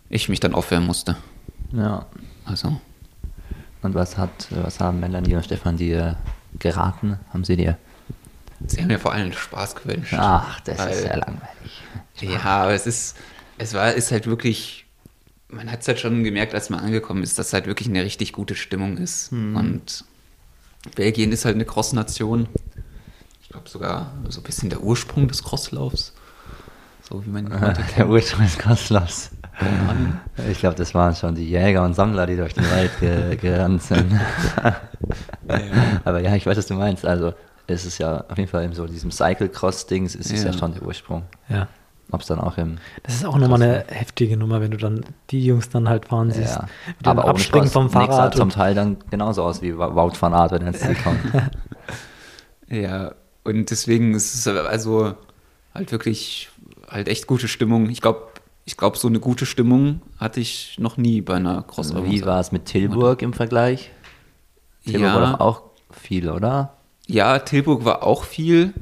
ich 0.09 0.29
mich 0.29 0.41
dann 0.41 0.55
aufwärmen 0.55 0.87
musste. 0.87 1.17
Ja. 1.73 2.07
Also, 2.45 2.81
Und 3.83 3.95
was 3.95 4.17
hat, 4.19 4.49
was 4.51 4.81
haben 4.81 5.01
Melanie 5.01 5.35
und 5.37 5.45
Stefan 5.45 5.77
dir 5.77 6.17
geraten? 6.59 7.19
Haben 7.33 7.45
sie 7.45 7.57
dir? 7.57 7.77
sie 8.67 8.81
haben 8.81 8.87
mir 8.89 8.99
vor 8.99 9.13
allem 9.13 9.33
Spaß 9.33 9.75
gewünscht. 9.77 10.15
Ach, 10.17 10.61
das 10.61 10.79
Weil- 10.79 10.91
ist 10.93 11.01
sehr 11.03 11.17
langweilig. 11.19 11.83
Ja, 12.21 12.41
aber 12.45 12.73
es 12.73 12.87
ist, 12.87 13.17
es 13.59 13.75
war, 13.75 13.93
ist 13.93 14.11
halt 14.13 14.27
wirklich, 14.27 14.87
man 15.49 15.71
hat 15.71 15.81
es 15.83 15.89
halt 15.89 15.99
schon 16.01 16.23
gemerkt, 16.25 16.55
als 16.55 16.71
man 16.71 16.81
angekommen 16.81 17.23
ist, 17.23 17.39
dass 17.39 17.53
halt 17.53 17.67
wirklich 17.67 17.89
eine 17.89 18.03
richtig 18.05 18.33
gute 18.33 18.55
Stimmung 18.55 18.97
ist. 18.99 19.33
Und 19.33 20.05
Belgien 20.95 21.33
ist 21.33 21.45
halt 21.45 21.57
eine 21.57 21.65
Cross-Nation. 21.65 22.47
Ich 23.43 23.49
glaube 23.49 23.69
sogar 23.69 24.13
so 24.29 24.41
ein 24.41 24.45
bisschen 24.45 24.71
der 24.71 24.81
Ursprung 24.83 25.29
des 25.29 25.43
Crosslaufs. 25.43 26.13
So 27.09 27.25
wie 27.27 27.31
man 27.31 27.47
ihn 27.49 27.61
heute 27.61 27.83
Der. 27.97 28.09
Ursprung 28.09 28.45
des 28.45 28.59
Kostlers. 28.59 29.31
Ich 30.51 30.59
glaube, 30.59 30.75
das 30.77 30.95
waren 30.95 31.15
schon 31.15 31.35
die 31.35 31.49
Jäger 31.49 31.85
und 31.85 31.95
Sammler, 31.95 32.27
die 32.27 32.37
durch 32.37 32.55
den 32.55 32.65
Wald 32.71 32.91
ge 33.01 33.37
gerannt 33.41 33.83
sind. 33.83 34.19
Aber 36.05 36.21
ja, 36.21 36.35
ich 36.35 36.47
weiß, 36.47 36.57
was 36.57 36.67
du 36.67 36.75
meinst. 36.75 37.07
Also, 37.07 37.35
es 37.67 37.85
ist 37.87 37.99
ja 37.99 38.25
auf 38.29 38.37
jeden 38.37 38.51
Fall 38.51 38.65
in 38.65 38.73
so 38.73 38.87
diesem 38.87 39.11
Cyclecross-Dings 39.11 40.15
ist 40.15 40.31
es 40.33 40.43
ja 40.45 40.51
Ja. 40.51 40.59
schon 40.59 40.75
der 40.75 40.83
Ursprung. 40.83 41.23
Ja. 41.49 41.69
Ob 42.11 42.21
es 42.21 42.27
dann 42.27 42.39
auch 42.39 42.59
im. 42.59 42.77
Das 43.03 43.15
ist 43.15 43.25
auch 43.25 43.39
nochmal 43.39 43.63
eine 43.63 43.85
heftige 43.89 44.37
Nummer, 44.37 44.61
wenn 44.61 44.71
du 44.71 44.77
dann 44.77 45.05
die 45.31 45.45
Jungs 45.45 45.71
dann 45.71 45.89
halt 45.89 46.07
fahren 46.07 46.31
siehst. 46.31 46.57
Ja, 46.57 46.69
Mit 46.99 47.07
dem 47.07 47.19
Abspringen 47.19 47.69
vom 47.71 47.85
Nick 47.87 47.93
sah 47.95 48.07
Fahrrad. 48.07 48.35
zum 48.35 48.51
Teil 48.51 48.75
dann 48.75 48.99
genauso 49.11 49.43
aus 49.43 49.63
wie 49.63 49.77
Wout 49.77 50.13
van 50.21 50.35
Aert, 50.35 50.53
wenn 50.53 50.63
er 50.63 50.69
ins 50.69 50.81
Ziel 50.81 50.97
kommt. 50.97 51.21
Ja, 52.69 53.13
und 53.45 53.71
deswegen 53.71 54.15
ist 54.15 54.35
es 54.35 54.49
also 54.49 55.15
halt 55.75 55.93
wirklich 55.93 56.49
halt 56.89 57.09
echt 57.09 57.27
gute 57.27 57.47
Stimmung. 57.47 57.91
Ich 57.91 58.01
glaube, 58.01 58.23
ich 58.65 58.77
glaube, 58.77 58.97
so 58.99 59.09
eine 59.09 59.21
gute 59.21 59.47
Stimmung 59.47 60.01
hatte 60.19 60.41
ich 60.41 60.77
noch 60.79 60.97
nie 60.97 61.21
bei 61.21 61.35
einer 61.37 61.63
cross 61.63 61.93
Also, 61.93 62.05
wie 62.07 62.25
war 62.25 62.41
es 62.41 62.51
mit 62.53 62.65
Tilburg 62.67 63.23
im 63.23 63.33
Vergleich? 63.33 63.91
Tilburg 64.85 65.13
war 65.15 65.23
Ja, 65.23 65.33
doch 65.33 65.41
auch 65.41 65.63
viel, 65.91 66.29
oder? 66.31 66.75
ja, 67.07 67.39
Tilburg 67.39 67.85
war 67.85 68.03
auch 68.03 68.25
viel, 68.25 68.73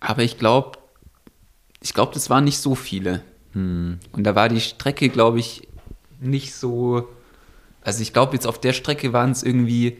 aber 0.00 0.22
ich 0.22 0.38
glaube, 0.38 0.78
ich 1.80 1.92
glaube, 1.94 2.12
das 2.14 2.30
waren 2.30 2.44
nicht 2.44 2.58
so 2.58 2.74
viele. 2.74 3.22
Hm. 3.52 3.98
Und 4.12 4.24
da 4.24 4.34
war 4.34 4.48
die 4.48 4.60
Strecke, 4.60 5.08
glaube 5.10 5.38
ich, 5.40 5.68
nicht 6.20 6.54
so. 6.54 7.08
Also 7.82 8.00
ich 8.02 8.12
glaube, 8.12 8.34
jetzt 8.34 8.46
auf 8.46 8.60
der 8.60 8.72
Strecke 8.72 9.12
waren 9.12 9.32
es 9.32 9.42
irgendwie 9.42 9.98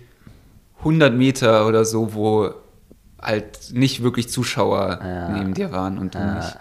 100 0.79 1.13
Meter 1.15 1.67
oder 1.67 1.85
so, 1.85 2.15
wo 2.15 2.51
halt 3.21 3.71
nicht 3.73 4.03
wirklich 4.03 4.29
Zuschauer 4.31 5.01
Ja. 5.03 5.29
neben 5.29 5.55
dir 5.55 5.71
waren 5.73 5.99
und 5.99 6.15
du 6.15 6.19
Ja. 6.19 6.35
nicht. 6.37 6.57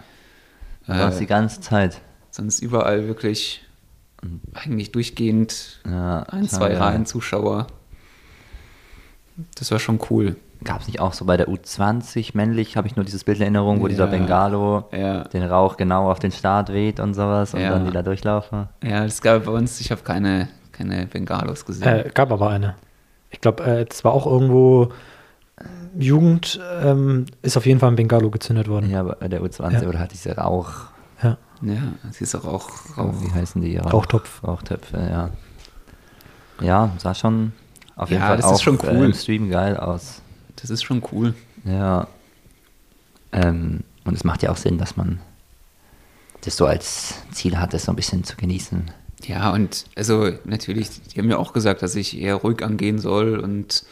Du 0.86 0.92
warst 0.92 1.20
die 1.20 1.26
ganze 1.26 1.60
Zeit. 1.60 2.00
Sonst 2.30 2.60
überall 2.60 3.06
wirklich 3.06 3.62
eigentlich 4.54 4.92
durchgehend 4.92 5.80
Ja, 5.86 6.20
ein, 6.24 6.48
zwei. 6.48 6.76
Reihen 6.76 7.06
Zuschauer. 7.06 7.66
Das 9.56 9.70
war 9.70 9.78
schon 9.78 9.98
cool. 10.10 10.36
Gab 10.64 10.80
es 10.82 10.86
nicht 10.86 11.00
auch 11.00 11.12
so 11.12 11.24
bei 11.24 11.36
der 11.36 11.48
U20 11.48 12.30
männlich, 12.36 12.76
habe 12.76 12.86
ich 12.86 12.94
nur 12.94 13.04
dieses 13.04 13.24
Bild 13.24 13.38
in 13.38 13.42
Erinnerung, 13.42 13.80
wo 13.80 13.88
dieser 13.88 14.04
Ja. 14.04 14.10
Bengalo 14.10 14.84
Ja. 14.92 15.24
den 15.24 15.42
Rauch 15.42 15.76
genau 15.76 16.08
auf 16.10 16.20
den 16.20 16.30
Start 16.30 16.72
weht 16.72 17.00
und 17.00 17.14
sowas 17.14 17.52
und 17.54 17.60
Ja. 17.60 17.70
dann 17.70 17.84
die 17.84 17.90
da 17.90 18.02
durchlaufen. 18.02 18.68
Ja, 18.82 19.02
das 19.02 19.20
gab 19.22 19.44
bei 19.46 19.50
uns, 19.52 19.80
ich 19.80 19.90
habe 19.90 20.02
keine, 20.02 20.48
keine 20.70 21.06
Bengalos 21.06 21.64
gesehen. 21.64 21.86
äh, 21.88 22.10
gab 22.14 22.30
aber 22.30 22.50
eine. 22.50 22.76
Ich 23.30 23.40
glaube, 23.40 23.64
äh, 23.64 23.86
es 23.90 24.04
war 24.04 24.12
auch 24.12 24.26
irgendwo 24.26 24.92
Jugend, 25.98 26.58
ähm, 26.82 27.26
ist 27.42 27.56
auf 27.56 27.66
jeden 27.66 27.78
Fall 27.78 27.90
ein 27.90 27.96
Bengalo 27.96 28.30
gezündet 28.30 28.68
worden. 28.68 28.90
Ja, 28.90 29.02
bei 29.02 29.28
der 29.28 29.42
U20 29.42 29.82
Ja. 29.82 29.88
oder 29.88 29.98
hat 29.98 30.12
diese 30.12 30.34
Rauch, 30.36 30.70
Ja. 31.22 31.36
ja, 31.60 31.74
sie 32.10 32.24
ist 32.24 32.34
auch, 32.34 32.44
auch, 32.46 32.70
auch 32.96 33.12
wie 33.22 33.30
heißen 33.30 33.60
die? 33.60 33.76
Rauch, 33.76 33.92
Rauchtopf. 33.92 34.42
Rauchtöpfe, 34.42 34.96
ja. 34.98 35.30
Ja, 36.60 36.90
sah 36.98 37.14
schon 37.14 37.52
auf 37.96 38.08
jeden 38.10 38.22
Ja, 38.22 38.28
Fall 38.28 38.36
das 38.38 38.46
auch 38.46 38.54
ist 38.54 38.62
schon 38.62 38.78
cool. 38.82 39.04
im 39.06 39.14
Stream 39.14 39.50
geil 39.50 39.76
aus. 39.76 40.22
das 40.56 40.70
ist 40.70 40.82
schon 40.82 41.02
cool. 41.12 41.34
Ja. 41.64 42.06
Ähm, 43.32 43.80
und 44.04 44.14
es 44.14 44.24
macht 44.24 44.42
ja 44.42 44.50
auch 44.50 44.56
Sinn, 44.56 44.78
dass 44.78 44.96
man 44.96 45.20
das 46.42 46.56
so 46.56 46.66
als 46.66 47.14
Ziel 47.32 47.58
hat, 47.58 47.72
das 47.74 47.84
so 47.84 47.92
ein 47.92 47.96
bisschen 47.96 48.24
zu 48.24 48.36
genießen. 48.36 48.90
Ja, 49.26 49.50
und 49.52 49.84
also 49.96 50.30
natürlich, 50.44 51.02
die 51.02 51.18
haben 51.20 51.30
ja 51.30 51.36
auch 51.36 51.52
gesagt, 51.52 51.82
dass 51.82 51.94
ich 51.94 52.18
eher 52.18 52.34
ruhig 52.36 52.62
angehen 52.64 52.98
soll 52.98 53.38
und 53.38 53.84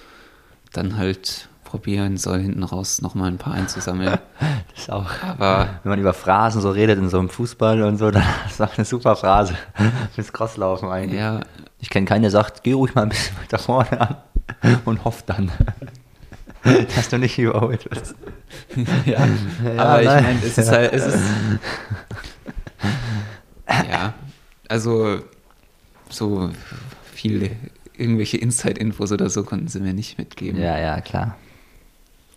dann 0.73 0.97
halt 0.97 1.49
probieren 1.71 2.17
soll, 2.17 2.41
hinten 2.41 2.65
raus 2.65 3.01
nochmal 3.01 3.29
ein 3.29 3.39
paar 3.39 3.55
einzusammeln. 3.55 4.19
Das 4.73 4.85
ist 4.85 4.91
auch. 4.93 5.11
Aber 5.23 5.69
Wenn 5.83 5.91
man 5.91 5.99
über 5.99 6.15
Phrasen 6.15 6.61
so 6.63 6.71
redet 6.71 6.99
in 6.99 7.09
so 7.09 7.19
einem 7.19 7.29
Fußball 7.29 7.83
und 7.83 7.99
so, 7.99 8.11
dann 8.13 8.23
ist 8.49 8.59
das 8.59 8.77
eine 8.79 8.85
super 8.85 9.15
Phrase 9.17 9.55
fürs 10.15 10.33
Crosslaufen 10.33 10.89
eigentlich. 10.89 11.21
ja, 11.21 11.41
Ich 11.81 11.91
kenne 11.91 12.07
keinen, 12.07 12.23
der 12.23 12.31
sagt, 12.31 12.63
geh 12.63 12.73
ruhig 12.73 12.95
mal 12.95 13.03
ein 13.03 13.09
bisschen 13.11 13.37
weiter 13.39 13.59
vorne 13.59 14.01
an 14.01 14.17
und 14.85 15.05
hoff 15.05 15.23
dann, 15.25 15.51
dass 16.97 17.09
du 17.09 17.19
nicht 17.19 17.39
überholt 17.39 17.89
wirst. 17.91 18.15
ja. 19.07 19.27
Ja, 19.77 19.83
aber 19.83 20.01
ich 20.03 20.09
nein. 20.09 20.25
meine, 20.25 20.39
es 20.45 20.57
ist 20.59 20.71
halt, 20.71 20.93
es 20.93 21.07
ist. 21.07 21.19
ja, 23.91 24.15
also 24.69 25.21
so 26.09 26.51
viele 27.13 27.51
irgendwelche 27.97 28.39
Inside-Infos 28.39 29.13
oder 29.13 29.29
so 29.31 29.45
konnten 29.45 29.69
sie 29.69 29.81
mir 29.81 29.93
nicht 29.93 30.17
mitgeben. 30.19 30.61
Ja, 30.61 30.79
ja, 30.79 31.01
klar. 31.01 31.37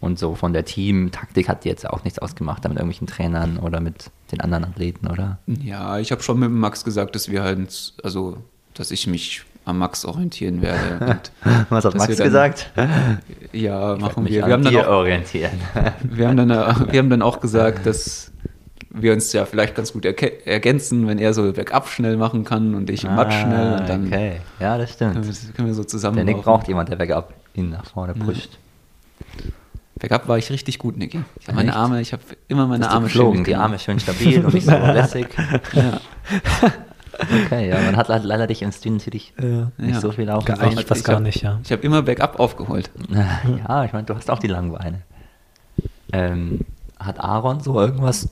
Und 0.04 0.20
so 0.20 0.36
von 0.36 0.52
der 0.52 0.66
Team-Taktik 0.66 1.48
hat 1.48 1.64
die 1.64 1.70
jetzt 1.70 1.90
auch 1.90 2.04
nichts 2.04 2.20
ausgemacht, 2.20 2.66
da 2.66 2.68
mit 2.68 2.78
irgendwelchen 2.78 3.08
Trainern 3.08 3.58
oder 3.58 3.80
mit 3.80 4.12
den 4.34 4.42
anderen 4.42 4.66
Athleten, 4.66 5.08
oder? 5.08 5.38
Ja, 5.48 5.98
ich 5.98 6.12
habe 6.12 6.22
schon 6.22 6.40
mit 6.40 6.52
Max 6.52 6.84
gesagt, 6.84 7.16
dass 7.16 7.32
wir 7.32 7.42
halt, 7.42 7.94
also, 8.04 8.36
dass 8.74 8.92
ich 8.92 9.08
mich 9.08 9.44
am 9.64 9.78
Max 9.78 10.04
orientieren 10.04 10.62
werde. 10.62 11.20
Was 11.70 11.86
hat 11.86 11.96
Max 11.96 12.18
dann- 12.18 12.26
gesagt? 12.26 12.70
ja, 13.54 13.96
machen 13.96 14.26
wir. 14.26 14.46
Wir 14.46 14.54
haben, 14.54 14.64
dann 14.66 14.76
auch, 14.76 14.88
orientieren. 14.88 15.52
wir, 16.04 16.28
haben 16.28 16.36
dann, 16.36 16.50
äh, 16.50 16.92
wir 16.92 17.00
haben 17.00 17.10
dann 17.10 17.22
auch 17.22 17.40
gesagt, 17.40 17.86
dass 17.86 18.30
wir 18.90 19.14
uns 19.14 19.32
ja 19.32 19.46
vielleicht 19.46 19.74
ganz 19.74 19.94
gut 19.94 20.04
ergänzen, 20.04 21.08
wenn 21.08 21.18
er 21.18 21.34
so 21.34 21.50
bergab 21.54 21.88
schnell 21.88 22.18
machen 22.18 22.44
kann 22.44 22.76
und 22.76 22.90
ich 22.90 23.06
im 23.06 23.16
Matsch 23.16 23.36
schnell. 23.40 23.80
Und 23.80 23.88
dann 23.88 24.04
Ah, 24.04 24.08
okay, 24.08 24.42
ja, 24.60 24.78
das 24.78 24.98
können, 24.98 25.24
stimmt. 25.24 25.48
wir, 25.48 25.54
können 25.54 25.68
wir 25.70 25.76
so 25.76 25.86
zusammen. 25.86 26.18
Der 26.18 26.26
Nick 26.26 26.42
braucht 26.42 26.68
jemand, 26.68 26.90
der 26.90 26.98
bergab 26.98 27.34
ihn 27.54 27.70
nach 27.70 27.86
vorne 27.86 28.14
pusht. 28.16 28.58
Bergab 30.04 30.28
war 30.28 30.38
ich 30.38 30.50
richtig 30.50 30.80
gut, 30.80 30.98
Niki. 30.98 31.24
Ich 31.40 31.48
habe 31.48 31.56
meine 31.56 31.70
Echt? 31.70 31.78
Arme, 31.78 32.02
ich 32.02 32.12
habe 32.12 32.22
immer 32.50 32.68
meine 32.68 32.90
Arme 32.90 33.06
geflogen, 33.06 33.38
schön 33.38 33.44
die. 33.46 33.56
Arme 33.56 33.80
schön 33.80 34.02
stabil 34.02 34.44
und 34.46 34.54
nicht 34.54 34.66
so 34.66 34.72
lässig. 34.78 35.28
Ja. 35.72 36.02
Okay, 37.46 37.70
ja, 37.70 37.80
man 37.80 37.96
hat 37.96 38.10
le- 38.10 38.18
leider 38.22 38.46
dich 38.46 38.62
im 38.64 38.74
Stream 38.74 38.96
natürlich 38.96 39.34
Ja. 39.42 39.72
nicht 39.78 39.94
Ja. 39.96 40.02
so 40.02 40.12
viel 40.12 40.26
laufen 40.26 40.52
Eigentlich 40.60 40.86
fast 40.88 41.00
ich 41.02 41.08
gar 41.08 41.22
nicht, 41.22 41.42
ja. 41.42 41.58
Ich 41.64 41.72
habe 41.72 41.82
immer 41.84 42.02
Bergab 42.02 42.38
aufgeholt. 42.38 42.92
Ja, 43.66 43.86
ich 43.86 43.94
meine, 43.94 44.04
du 44.06 44.14
hast 44.14 44.30
auch 44.30 44.40
die 44.40 44.48
langen 44.48 44.74
Beine. 44.74 45.04
Ähm, 46.12 46.60
hat 47.00 47.22
Aaron 47.22 47.62
so 47.62 47.80
irgendwas 47.80 48.28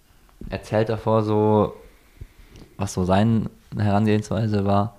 erzählt 0.50 0.90
davor, 0.90 1.22
so 1.22 1.74
was 2.76 2.92
so 2.92 3.04
seine 3.06 3.48
Herangehensweise 3.78 4.66
war? 4.66 4.94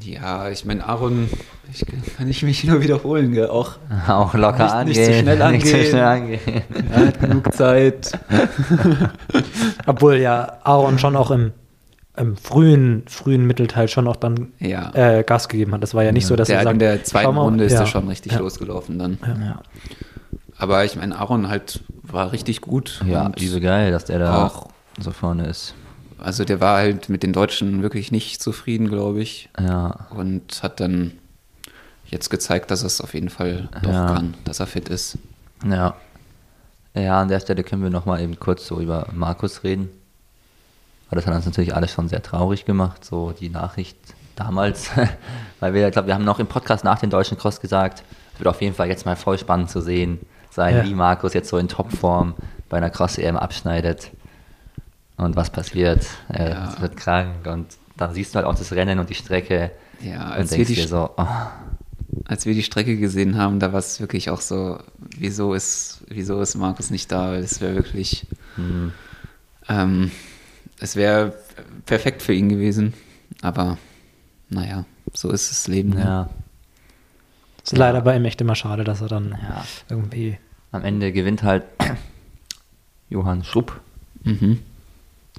Ja, 0.00 0.48
ich 0.50 0.64
meine, 0.64 0.84
Aaron, 0.86 1.28
ich, 1.72 1.84
kann 2.16 2.28
ich 2.28 2.42
mich 2.42 2.64
nur 2.64 2.82
wiederholen, 2.82 3.32
gell? 3.32 3.48
auch 3.48 3.72
Auch 4.08 4.34
locker 4.34 4.64
Nicht- 4.64 4.72
angehen. 4.72 4.86
nicht 4.86 5.04
zu 5.04 5.18
schnell 5.20 5.50
Nicht 5.52 5.66
zu 5.66 5.74
angehen. 5.74 5.88
schnell 5.90 6.04
angehen. 6.04 6.40
er 6.92 7.06
hat 7.06 7.20
genug 7.20 7.52
Zeit. 7.54 8.12
Obwohl 9.86 10.16
ja 10.16 10.58
Aaron 10.64 10.98
schon 10.98 11.16
auch 11.16 11.30
im, 11.30 11.52
im 12.16 12.36
frühen, 12.36 13.04
frühen 13.08 13.46
Mittelteil 13.46 13.88
schon 13.88 14.06
auch 14.08 14.16
dann 14.16 14.52
Ja. 14.58 14.90
äh, 14.94 15.22
Gas 15.24 15.48
gegeben 15.48 15.72
hat. 15.72 15.82
Das 15.82 15.94
war 15.94 16.04
ja 16.04 16.12
nicht 16.12 16.26
so, 16.26 16.36
dass 16.36 16.48
der 16.48 16.58
er 16.58 16.64
sagt, 16.64 16.74
in 16.74 16.78
der 16.78 17.04
zweiten 17.04 17.34
mal, 17.34 17.42
Runde 17.42 17.64
ist 17.64 17.72
ja, 17.72 17.80
er 17.80 17.86
schon 17.86 18.08
richtig 18.08 18.32
ja, 18.32 18.38
losgelaufen 18.38 18.98
dann. 18.98 19.18
Ja, 19.26 19.60
Aber 20.56 20.84
ich 20.84 20.96
meine, 20.96 21.18
Aaron 21.18 21.48
halt 21.48 21.80
war 22.02 22.32
richtig 22.32 22.60
gut. 22.60 23.02
ja 23.06 23.26
und 23.26 23.40
liebe 23.40 23.60
geil, 23.60 23.90
dass 23.90 24.04
der 24.04 24.18
da 24.18 24.46
auch- 24.46 24.68
so 25.00 25.10
vorne 25.10 25.46
ist. 25.46 25.74
Also 26.24 26.44
der 26.44 26.60
war 26.60 26.78
halt 26.78 27.08
mit 27.08 27.22
den 27.22 27.32
Deutschen 27.32 27.82
wirklich 27.82 28.10
nicht 28.10 28.42
zufrieden, 28.42 28.88
glaube 28.88 29.20
ich. 29.20 29.48
Ja, 29.60 30.06
Und 30.10 30.62
hat 30.62 30.80
dann 30.80 31.12
jetzt 32.06 32.30
gezeigt, 32.30 32.70
dass 32.70 32.82
er 32.82 32.86
es 32.86 33.00
auf 33.00 33.14
jeden 33.14 33.28
Fall 33.30 33.68
doch 33.82 33.90
Ja. 33.92 34.06
kann, 34.06 34.34
dass 34.44 34.60
er 34.60 34.66
fit 34.66 34.88
ist. 34.88 35.18
ja. 35.66 35.94
Ja, 36.96 37.20
an 37.20 37.26
der 37.26 37.40
Stelle 37.40 37.64
können 37.64 37.82
wir 37.82 37.90
nochmal 37.90 38.20
eben 38.20 38.38
kurz 38.38 38.68
so 38.68 38.80
über 38.80 39.08
Markus 39.12 39.64
reden. 39.64 39.88
Weil 41.10 41.16
das 41.16 41.26
hat 41.26 41.34
uns 41.34 41.44
natürlich 41.44 41.74
alles 41.74 41.90
schon 41.90 42.08
sehr 42.08 42.22
traurig 42.22 42.66
gemacht, 42.66 43.04
so 43.04 43.32
die 43.32 43.48
Nachricht 43.48 43.96
damals. 44.36 44.90
Weil 45.60 45.74
wir, 45.74 45.86
ich 45.88 45.92
glaube, 45.92 46.06
wir 46.06 46.14
haben 46.14 46.24
noch 46.24 46.38
im 46.38 46.46
Podcast 46.46 46.84
nach 46.84 47.00
dem 47.00 47.10
deutschen 47.10 47.36
Cross 47.36 47.60
gesagt, 47.60 48.04
es 48.34 48.38
wird 48.38 48.46
auf 48.46 48.62
jeden 48.62 48.76
Fall 48.76 48.86
jetzt 48.86 49.06
mal 49.06 49.16
voll 49.16 49.38
spannend 49.38 49.70
zu 49.70 49.80
sehen 49.80 50.20
sein, 50.50 50.76
Ja. 50.76 50.84
wie 50.84 50.94
Markus 50.94 51.34
jetzt 51.34 51.48
so 51.48 51.58
in 51.58 51.66
Topform 51.66 52.34
bei 52.68 52.76
einer 52.76 52.90
Cross-EM 52.90 53.36
abschneidet. 53.36 54.12
Und 55.16 55.36
was 55.36 55.50
passiert. 55.50 56.06
Er 56.28 56.50
Ja. 56.50 56.80
wird 56.80 56.96
krank 56.96 57.46
und 57.46 57.66
dann 57.96 58.12
siehst 58.14 58.34
du 58.34 58.36
halt 58.36 58.46
auch 58.46 58.56
das 58.56 58.72
Rennen 58.72 58.98
und 58.98 59.08
die 59.10 59.14
Strecke 59.14 59.70
Ja, 60.00 60.26
und 60.26 60.32
als 60.32 60.50
wir, 60.50 60.56
denkst 60.58 60.68
die, 60.68 60.74
dir 60.74 60.88
so, 60.88 61.10
oh, 61.16 61.26
als 62.26 62.46
wir 62.46 62.54
die 62.54 62.62
Strecke 62.64 62.96
gesehen 62.96 63.38
haben, 63.38 63.60
da 63.60 63.72
war 63.72 63.78
es 63.78 64.00
wirklich 64.00 64.30
auch 64.30 64.40
so, 64.40 64.78
wieso 65.16 65.54
ist, 65.54 66.02
wieso 66.08 66.40
ist 66.40 66.56
Markus 66.56 66.90
nicht 66.90 67.12
da? 67.12 67.28
Weil 67.32 67.44
es 67.44 67.60
wäre 67.60 67.74
wirklich, 67.76 68.26
hm, 68.56 68.92
ähm, 69.68 70.10
es 70.80 70.96
wäre 70.96 71.34
perfekt 71.86 72.20
für 72.22 72.32
ihn 72.32 72.48
gewesen. 72.48 72.92
Aber 73.42 73.78
naja, 74.48 74.84
so 75.12 75.30
ist 75.30 75.50
das 75.50 75.68
Leben. 75.68 75.90
ne? 75.90 76.00
ja. 76.00 76.30
Ist 77.62 77.76
leider 77.76 78.00
bei 78.02 78.16
ihm 78.16 78.24
echt 78.24 78.40
immer 78.40 78.56
schade, 78.56 78.82
dass 78.84 79.00
er 79.00 79.08
dann 79.08 79.30
Ja. 79.30 79.64
irgendwie. 79.88 80.38
Am 80.72 80.82
Ende 80.84 81.12
gewinnt 81.12 81.42
halt 81.44 81.62
Johann 83.08 83.44
Schrupp. 83.44 83.80
Mhm. 84.24 84.58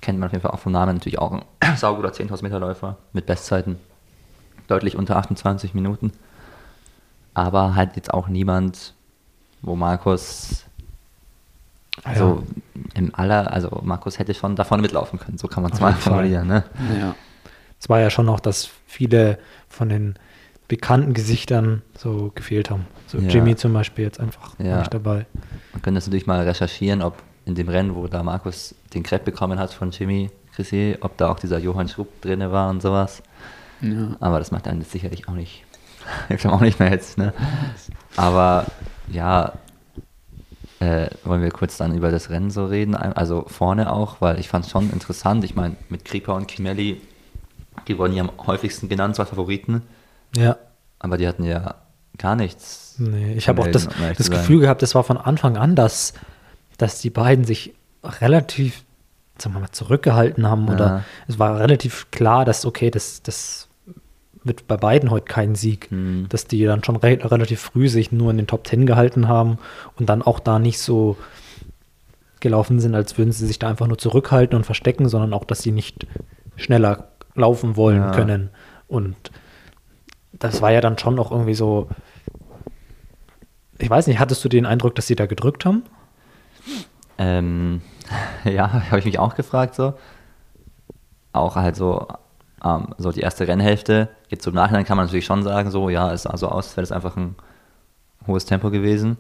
Kennt 0.06 0.20
man 0.20 0.28
auf 0.28 0.34
jeden 0.34 0.44
Fall 0.44 0.52
auch 0.52 0.60
vom 0.60 0.72
Namen. 0.72 0.98
Natürlich 0.98 1.18
auch 1.18 1.32
ein 1.32 1.42
sauguter 1.78 2.10
10.000 2.10 2.44
Meter 2.44 2.60
Läufer 2.60 2.98
mit 3.12 3.26
Bestzeiten. 3.26 3.80
Deutlich 4.68 4.96
unter 4.96 5.16
28 5.18 5.74
Minuten. 5.74 6.12
Aber 7.34 7.74
halt 7.74 7.96
jetzt 7.96 8.14
auch 8.14 8.28
niemand, 8.28 8.94
wo 9.64 9.76
Markus 9.76 10.66
also 12.04 12.44
im 12.94 13.16
aller, 13.16 13.52
also 13.52 13.82
Markus 13.84 14.20
hätte 14.20 14.36
schon 14.36 14.56
davon 14.56 14.80
mitlaufen 14.80 15.18
können. 15.18 15.40
So 15.40 15.48
kann 15.48 15.64
man 15.64 15.72
es 15.72 15.80
mal 15.80 15.94
formulieren. 15.94 16.48
Ne? 16.48 16.64
Ja. 17.00 17.16
Es 17.80 17.90
war 17.90 18.00
ja 18.00 18.12
schon 18.12 18.30
auch, 18.30 18.40
dass 18.40 18.70
viele 18.86 19.40
von 19.70 19.90
den 19.90 20.20
bekannten 20.68 21.16
Gesichtern 21.16 21.82
so 21.98 22.32
gefehlt 22.36 22.70
haben. 22.70 22.86
So 23.08 23.18
Ja. 23.18 23.28
Jimmy 23.30 23.56
zum 23.56 23.74
Beispiel 23.74 24.06
jetzt 24.06 24.20
einfach 24.20 24.54
Ja. 24.60 24.78
nicht 24.80 24.94
dabei. 24.94 25.26
Man 25.74 25.82
könnte 25.82 25.98
das 25.98 26.06
natürlich 26.06 26.28
mal 26.28 26.42
recherchieren, 26.44 27.02
ob 27.02 27.16
in 27.46 27.56
dem 27.56 27.70
Rennen, 27.70 27.96
wo 27.96 28.08
da 28.08 28.24
Markus 28.24 28.76
den 28.94 29.04
Crepe 29.04 29.26
bekommen 29.32 29.60
hat 29.60 29.74
von 29.74 29.92
Jimmy 29.92 30.30
Chrissy, 30.56 30.98
ob 31.02 31.18
da 31.18 31.30
auch 31.30 31.40
dieser 31.40 31.60
Johann 31.60 31.88
Schrupp 31.88 32.22
drin 32.22 32.40
war 32.52 32.70
und 32.70 32.82
sowas. 32.82 33.22
ja. 33.82 34.16
Aber 34.20 34.40
das 34.40 34.52
macht 34.52 34.68
einen 34.68 34.82
jetzt 34.82 34.92
sicherlich 34.92 35.28
auch 35.28 35.34
nicht. 35.34 35.64
Ich 36.30 36.38
glaube 36.38 36.56
auch 36.58 36.62
nicht 36.62 36.80
mehr 36.80 36.92
jetzt, 36.92 37.18
ne? 37.18 37.34
Aber 38.16 38.66
ja, 39.12 39.54
äh, 40.80 41.08
wollen 41.24 41.42
wir 41.42 41.50
kurz 41.52 41.78
dann 41.78 41.96
über 41.96 42.12
das 42.12 42.30
Rennen 42.30 42.52
so 42.52 42.66
reden? 42.66 42.96
Also 42.96 43.46
vorne 43.48 43.92
auch, 43.92 44.22
weil 44.22 44.40
ich 44.40 44.48
fand 44.50 44.66
es 44.66 44.72
schon 44.72 44.92
interessant. 44.92 45.44
Ich 45.44 45.56
meine, 45.56 45.76
mit 45.90 46.06
Kripa 46.06 46.34
und 46.34 46.48
Kimelli, 46.48 47.02
die 47.88 47.98
wurden 47.98 48.14
ja 48.14 48.24
am 48.24 48.32
häufigsten 48.46 48.88
genannt, 48.90 49.16
zwei 49.16 49.26
Favoriten, 49.26 49.82
Ja. 50.36 50.58
aber 51.00 51.18
die 51.18 51.28
hatten 51.28 51.44
ja 51.44 51.76
gar 52.18 52.36
nichts. 52.36 52.96
Nee, 53.00 53.34
ich 53.34 53.50
habe 53.50 53.62
auch 53.64 53.68
das, 53.68 53.88
das. 54.18 54.30
Gefühl 54.30 54.60
gehabt, 54.60 54.82
das 54.82 54.94
war 54.96 55.04
von 55.04 55.18
Anfang 55.18 55.58
an, 55.58 55.76
dass, 55.76 56.14
dass 56.78 57.02
die 57.02 57.10
beiden 57.10 57.46
sich 57.46 57.74
relativ, 58.04 58.84
sagen 59.38 59.56
wir 59.56 59.62
mal, 59.62 59.72
zurückgehalten 59.72 60.48
haben. 60.48 60.68
Ja. 60.68 60.74
Oder 60.74 61.04
es 61.28 61.40
war 61.40 61.60
relativ 61.60 62.12
klar, 62.12 62.46
dass, 62.46 62.66
okay, 62.66 62.92
das, 62.92 63.22
das 63.24 63.68
wird 64.44 64.68
bei 64.68 64.78
beiden 64.78 65.10
heute 65.10 65.26
kein 65.26 65.56
Sieg. 65.56 65.92
Mhm. 65.92 66.28
Dass 66.30 66.46
die 66.46 66.64
dann 66.64 66.84
schon 66.84 66.96
re 66.96 67.18
relativ 67.22 67.62
früh 67.62 67.90
sich 67.90 68.12
nur 68.12 68.32
in 68.32 68.38
den 68.38 68.48
Top 68.48 68.64
Ten 68.64 68.86
gehalten 68.86 69.28
haben 69.28 69.58
und 69.98 70.08
dann 70.10 70.22
auch 70.22 70.40
da 70.40 70.60
nicht 70.60 70.80
so 70.80 71.18
gelaufen 72.40 72.80
sind, 72.80 72.94
als 72.94 73.18
würden 73.18 73.32
sie 73.32 73.48
sich 73.48 73.58
da 73.58 73.70
einfach 73.70 73.88
nur 73.88 73.98
zurückhalten 73.98 74.56
und 74.56 74.66
verstecken, 74.66 75.10
sondern 75.10 75.34
auch, 75.34 75.46
dass 75.46 75.64
sie 75.64 75.72
nicht 75.72 76.06
schneller 76.58 77.10
laufen 77.34 77.76
wollen 77.76 78.02
Ja. 78.04 78.12
können. 78.12 78.50
Und 78.88 79.16
das 80.32 80.62
war 80.62 80.72
ja 80.72 80.82
dann 80.82 80.98
schon 80.98 81.18
auch 81.18 81.32
irgendwie 81.32 81.56
so, 81.56 81.90
ich 83.80 83.90
weiß 83.90 84.08
nicht, 84.08 84.20
hattest 84.20 84.44
du 84.46 84.50
den 84.50 84.66
Eindruck, 84.66 84.96
dass 84.96 85.08
sie 85.08 85.16
da 85.16 85.26
gedrückt 85.26 85.66
haben? 85.66 85.84
Ähm, 87.18 87.82
ja, 88.44 88.72
habe 88.90 89.00
ich 89.00 89.06
mich 89.06 89.20
auch 89.20 89.36
gefragt 89.36 89.76
so. 89.76 89.94
Auch 91.34 91.56
halt 91.56 91.76
so, 91.76 92.08
ähm, 92.64 92.94
so 92.98 93.12
die 93.12 93.22
erste 93.22 93.48
Rennhälfte. 93.48 94.10
Jetzt 94.30 94.44
so 94.44 94.52
im 94.52 94.56
Nachhinein 94.56 94.86
kann 94.86 94.98
man 94.98 95.06
natürlich 95.06 95.26
schon 95.26 95.44
sagen, 95.44 95.70
so, 95.72 95.90
ja, 95.90 96.12
es 96.14 96.24
sah 96.24 96.38
so 96.38 96.48
aus, 96.48 96.68
als 96.68 96.78
wäre 96.78 96.84
das 96.84 96.92
einfach 96.92 97.18
ein 97.18 97.36
hohes 98.28 98.46
Tempo 98.46 98.70
gewesen. 98.72 99.18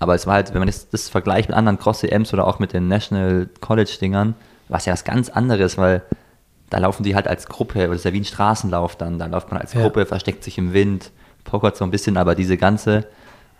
Aber 0.00 0.14
es 0.14 0.26
war 0.26 0.34
halt, 0.34 0.52
wenn 0.52 0.60
man 0.60 0.68
das, 0.68 0.88
das 0.88 1.08
vergleicht 1.08 1.48
mit 1.48 1.56
anderen 1.56 1.78
Cross-EMs 1.78 2.32
oder 2.32 2.46
auch 2.46 2.58
mit 2.58 2.72
den 2.72 2.88
National 2.88 3.48
College-Dingern, 3.60 4.34
war 4.68 4.78
es 4.78 4.86
ja 4.86 4.92
was 4.92 5.04
ganz 5.04 5.28
anderes, 5.28 5.76
weil 5.78 6.02
da 6.70 6.78
laufen 6.78 7.02
die 7.02 7.14
halt 7.14 7.28
als 7.28 7.46
Gruppe, 7.46 7.86
das 7.86 7.96
ist 7.96 8.04
ja 8.04 8.12
wie 8.12 8.20
ein 8.20 8.24
Straßenlauf 8.24 8.96
dann, 8.96 9.18
da 9.18 9.26
läuft 9.26 9.50
man 9.50 9.60
als 9.60 9.74
Ja. 9.74 9.82
Gruppe, 9.82 10.06
versteckt 10.06 10.42
sich 10.42 10.58
im 10.58 10.72
Wind, 10.72 11.12
pokert 11.44 11.76
so 11.76 11.84
ein 11.84 11.90
bisschen, 11.90 12.16
aber 12.16 12.34
diese 12.34 12.56
ganze 12.56 13.06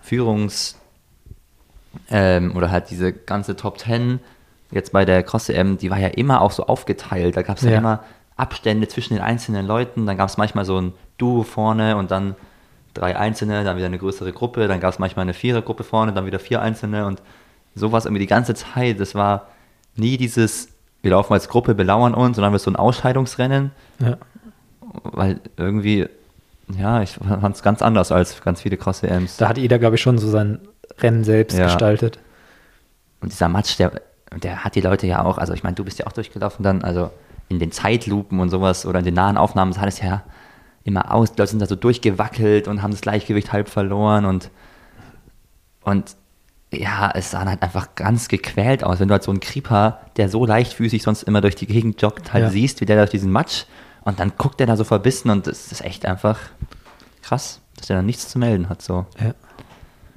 Führungs- 0.02 0.76
ähm, 2.10 2.56
oder 2.56 2.70
halt 2.70 2.90
diese 2.90 3.12
ganze 3.12 3.56
Top 3.56 3.78
10 3.78 4.20
jetzt 4.70 4.92
bei 4.92 5.04
der 5.04 5.22
Cross 5.22 5.48
EM, 5.50 5.78
die 5.78 5.90
war 5.90 5.98
ja 5.98 6.08
immer 6.08 6.40
auch 6.40 6.50
so 6.50 6.66
aufgeteilt. 6.66 7.36
Da 7.36 7.42
gab 7.42 7.58
es 7.58 7.62
ja. 7.64 7.72
Ja. 7.72 7.78
immer 7.78 8.00
Abstände 8.36 8.88
zwischen 8.88 9.14
den 9.14 9.22
einzelnen 9.22 9.66
Leuten. 9.66 10.06
Dann 10.06 10.16
gab 10.16 10.28
es 10.28 10.36
manchmal 10.36 10.64
so 10.64 10.80
ein 10.80 10.92
Duo 11.18 11.44
vorne 11.44 11.96
und 11.96 12.10
dann 12.10 12.34
drei 12.92 13.16
Einzelne, 13.16 13.62
dann 13.64 13.76
wieder 13.76 13.86
eine 13.86 13.98
größere 13.98 14.32
Gruppe. 14.32 14.66
Dann 14.66 14.80
gab 14.80 14.92
es 14.92 14.98
manchmal 14.98 15.22
eine 15.24 15.34
Vierergruppe 15.34 15.84
vorne, 15.84 16.12
dann 16.12 16.26
wieder 16.26 16.38
vier 16.40 16.60
Einzelne 16.60 17.06
und 17.06 17.22
sowas 17.76 18.04
irgendwie 18.06 18.20
die 18.20 18.26
ganze 18.26 18.54
Zeit. 18.54 18.98
Das 18.98 19.14
war 19.14 19.48
nie 19.96 20.16
dieses, 20.16 20.68
wir 21.02 21.12
laufen 21.12 21.32
als 21.32 21.48
Gruppe, 21.48 21.74
belauern 21.74 22.14
uns, 22.14 22.36
sondern 22.36 22.52
wir 22.52 22.58
so 22.58 22.70
ein 22.70 22.76
Ausscheidungsrennen, 22.76 23.70
Ja. 24.00 24.16
weil 25.04 25.40
irgendwie, 25.56 26.08
ja, 26.76 27.02
ich 27.02 27.10
fand 27.12 27.54
es 27.54 27.62
ganz 27.62 27.82
anders 27.82 28.10
als 28.10 28.40
ganz 28.42 28.62
viele 28.62 28.76
Cross 28.76 29.02
EMs. 29.04 29.36
Da 29.36 29.48
hat 29.48 29.58
jeder, 29.58 29.78
glaube 29.78 29.96
ich, 29.96 30.02
schon 30.02 30.18
so 30.18 30.28
sein 30.28 30.58
Rennen 31.00 31.24
selbst 31.24 31.56
Ja. 31.58 31.64
gestaltet. 31.66 32.18
Und 33.20 33.32
dieser 33.32 33.48
Matsch, 33.48 33.78
der, 33.78 33.92
der 34.42 34.64
hat 34.64 34.74
die 34.74 34.80
Leute 34.80 35.06
ja 35.06 35.24
auch, 35.24 35.38
also 35.38 35.52
ich 35.54 35.62
meine, 35.62 35.74
du 35.76 35.84
bist 35.84 35.98
ja 35.98 36.06
auch 36.06 36.12
durchgelaufen 36.12 36.62
dann, 36.62 36.82
also 36.82 37.10
in 37.48 37.58
den 37.58 37.72
Zeitlupen 37.72 38.40
und 38.40 38.50
sowas 38.50 38.86
oder 38.86 38.98
in 39.00 39.04
den 39.04 39.14
nahen 39.14 39.36
Aufnahmen 39.36 39.72
sah 39.72 39.84
das 39.84 40.00
ja 40.00 40.22
immer 40.84 41.12
aus. 41.12 41.32
Die 41.32 41.38
Leute 41.40 41.50
sind 41.50 41.60
da 41.60 41.66
so 41.66 41.76
durchgewackelt 41.76 42.68
und 42.68 42.82
haben 42.82 42.90
das 42.90 43.00
Gleichgewicht 43.00 43.52
halb 43.52 43.68
verloren 43.68 44.24
und, 44.24 44.50
und 45.82 46.16
ja, 46.72 47.10
es 47.14 47.30
sah 47.30 47.44
halt 47.44 47.62
einfach 47.62 47.94
ganz 47.94 48.28
gequält 48.28 48.82
aus. 48.82 48.98
Wenn 49.00 49.08
du 49.08 49.12
halt 49.12 49.22
so 49.22 49.30
einen 49.30 49.40
Creeper, 49.40 50.00
der 50.16 50.28
so 50.28 50.44
leichtfüßig 50.44 51.02
sonst 51.02 51.22
immer 51.22 51.40
durch 51.40 51.54
die 51.54 51.66
Gegend 51.66 52.02
joggt, 52.02 52.32
halt 52.32 52.44
Ja. 52.44 52.50
siehst, 52.50 52.80
wie 52.80 52.84
der 52.86 52.96
durch 52.96 53.10
diesen 53.10 53.30
Matsch 53.30 53.64
und 54.02 54.18
dann 54.20 54.32
guckt 54.36 54.58
der 54.60 54.66
da 54.66 54.76
so 54.76 54.84
verbissen 54.84 55.30
und 55.30 55.46
das 55.46 55.70
ist 55.70 55.82
echt 55.84 56.04
einfach 56.04 56.38
krass, 57.22 57.60
dass 57.76 57.86
der 57.86 57.96
dann 57.96 58.06
nichts 58.06 58.28
zu 58.28 58.38
melden 58.38 58.68
hat. 58.68 58.82
So. 58.82 59.06
Ja. 59.20 59.34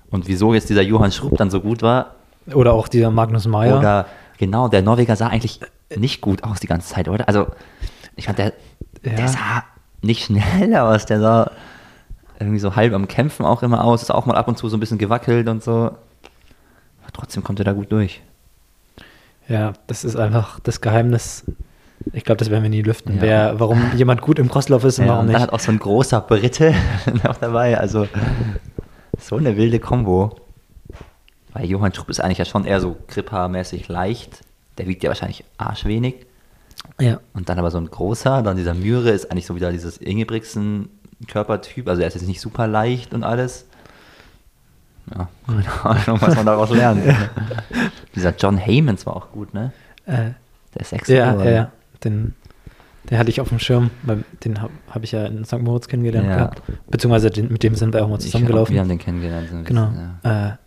Und 0.10 0.28
wieso 0.28 0.54
jetzt 0.54 0.70
dieser 0.70 0.82
Johann 0.82 1.12
Schrupp 1.12 1.38
dann 1.38 1.50
so 1.50 1.60
gut 1.62 1.82
war, 1.82 2.16
Oder 2.54 2.74
auch 2.74 2.88
dieser 2.88 3.12
Magnus 3.12 3.46
Meyer. 3.48 3.78
oder 3.80 4.06
genau, 4.38 4.68
der 4.70 4.82
Norweger 4.82 5.16
sah 5.16 5.28
eigentlich 5.28 5.60
nicht 5.96 6.22
gut 6.22 6.44
aus 6.44 6.60
die 6.60 6.68
ganze 6.68 6.88
Zeit, 6.94 7.08
oder? 7.10 7.28
Also, 7.28 7.48
ich 8.16 8.26
fand, 8.26 8.38
der, 8.40 8.54
Ja. 9.04 9.14
der 9.16 9.28
sah 9.28 9.64
nicht 10.02 10.24
schnell 10.26 10.76
aus, 10.78 11.06
der 11.06 11.20
sah. 11.20 11.52
irgendwie 12.40 12.60
so 12.60 12.76
halb 12.76 12.94
am 12.94 13.08
Kämpfen 13.08 13.46
auch 13.46 13.64
immer 13.64 13.84
aus, 13.84 14.04
ist 14.04 14.12
auch 14.12 14.26
mal 14.28 14.36
ab 14.36 14.48
und 14.48 14.58
zu 14.60 14.70
so 14.70 14.78
ein 14.78 14.80
bisschen 14.80 14.98
gewackelt 15.00 15.48
und 15.50 15.64
so. 15.64 15.72
Aber 15.72 17.12
trotzdem 17.14 17.44
kommt 17.44 17.58
er 17.60 17.66
da 17.66 17.74
gut 17.74 17.92
durch. 17.92 18.22
Ja, 19.50 19.74
das 19.88 20.04
ist 20.04 20.16
einfach 20.18 20.60
das 20.60 20.82
Geheimnis. 20.82 21.46
Ich 22.14 22.24
glaube, 22.26 22.38
das 22.38 22.52
werden 22.52 22.62
wir 22.64 22.70
nie 22.70 22.84
lüften. 22.84 23.16
Ja. 23.16 23.22
Wer, 23.22 23.60
warum 23.60 23.82
jemand 23.96 24.22
gut 24.22 24.38
im 24.40 24.50
Crosslauf 24.50 24.84
ist 24.84 25.00
und 25.00 25.06
Ja, 25.08 25.14
warum 25.14 25.26
nicht. 25.28 25.40
hat 25.40 25.52
auch 25.52 25.60
so 25.60 25.72
ein 25.72 25.80
großer 25.80 26.22
Brite 26.22 26.76
noch 27.24 27.38
dabei. 27.38 27.78
Also 27.80 28.08
so 29.18 29.38
eine 29.38 29.58
wilde 29.58 29.80
Kombo. 29.80 30.36
Weil 31.54 31.66
Johann 31.66 31.92
Trupp 31.94 32.10
ist 32.10 32.20
eigentlich 32.20 32.38
ja 32.38 32.46
schon 32.46 32.66
eher 32.66 32.80
so 32.80 32.98
Krippa-mäßig 33.08 33.88
leicht. 33.92 34.42
Der 34.78 34.88
wiegt 34.88 35.04
ja 35.04 35.10
wahrscheinlich 35.10 35.44
arschwenig. 35.58 36.26
Ja. 37.00 37.20
Und 37.34 37.50
dann 37.50 37.58
aber 37.58 37.72
so 37.72 37.78
ein 37.80 37.90
großer, 37.90 38.44
dann 38.44 38.58
dieser 38.58 38.74
Mühre 38.74 39.10
ist 39.10 39.32
eigentlich 39.32 39.46
so 39.48 39.56
wieder 39.56 39.72
dieses 39.72 39.98
Ingebrigtsen-Körpertyp. 39.98 41.88
Also 41.88 42.02
er 42.02 42.08
ist 42.08 42.14
jetzt 42.16 42.28
nicht 42.28 42.42
super 42.42 42.68
leicht 42.68 43.14
und 43.14 43.24
alles. 43.24 43.66
Ja, 45.16 45.30
keine 45.48 45.84
Ahnung, 45.84 46.22
was 46.22 46.36
man 46.36 46.46
daraus 46.46 46.70
lernt. 46.70 47.02
dieser 48.16 48.36
John 48.38 48.58
Haymans 48.60 49.06
war 49.06 49.16
auch 49.16 49.32
gut, 49.32 49.54
ne? 49.54 49.72
Äh, 50.06 50.32
Der 50.74 50.82
ist 50.82 50.94
extra. 50.94 51.14
ja, 51.16 51.44
ja, 51.44 51.50
ja. 51.50 51.72
Den, 52.04 52.36
den 53.10 53.18
hatte 53.18 53.30
ich 53.30 53.40
auf 53.42 53.50
dem 53.50 53.60
Schirm. 53.60 53.90
weil 54.04 54.24
Den 54.44 54.62
habe 54.62 54.74
hab 54.90 55.04
ich 55.04 55.12
ja 55.14 55.26
in 55.26 55.46
St. 55.46 55.60
Moritz 55.60 55.88
kennengelernt 55.88 56.28
Ja. 56.28 56.36
gehabt. 56.36 56.62
Beziehungsweise 56.90 57.30
den, 57.30 57.52
mit 57.52 57.64
dem 57.64 57.76
sind 57.76 57.94
wir 57.94 58.04
auch 58.04 58.10
mal 58.10 58.20
zusammengelaufen. 58.20 58.74
Wir 58.74 58.82
haben 58.82 58.90
den 58.90 59.00
kennengelernt. 59.00 59.50
so 59.50 59.56
ein 59.58 59.64
genau. 59.66 59.88
bisschen, 59.88 60.20
Ja. 60.24 60.48
Äh, 60.50 60.58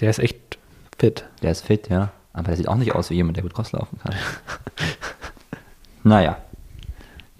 der 0.00 0.10
ist 0.10 0.18
echt 0.18 0.58
fit. 0.98 1.24
Der 1.42 1.50
ist 1.52 1.62
fit, 1.66 1.88
ja. 1.88 2.10
Aber 2.32 2.48
der 2.48 2.56
sieht 2.56 2.68
auch 2.68 2.76
nicht 2.76 2.94
aus 2.94 3.10
wie 3.10 3.14
jemand, 3.14 3.36
der 3.36 3.42
gut 3.42 3.58
rauslaufen 3.58 3.98
kann. 3.98 4.14
naja. 6.04 6.38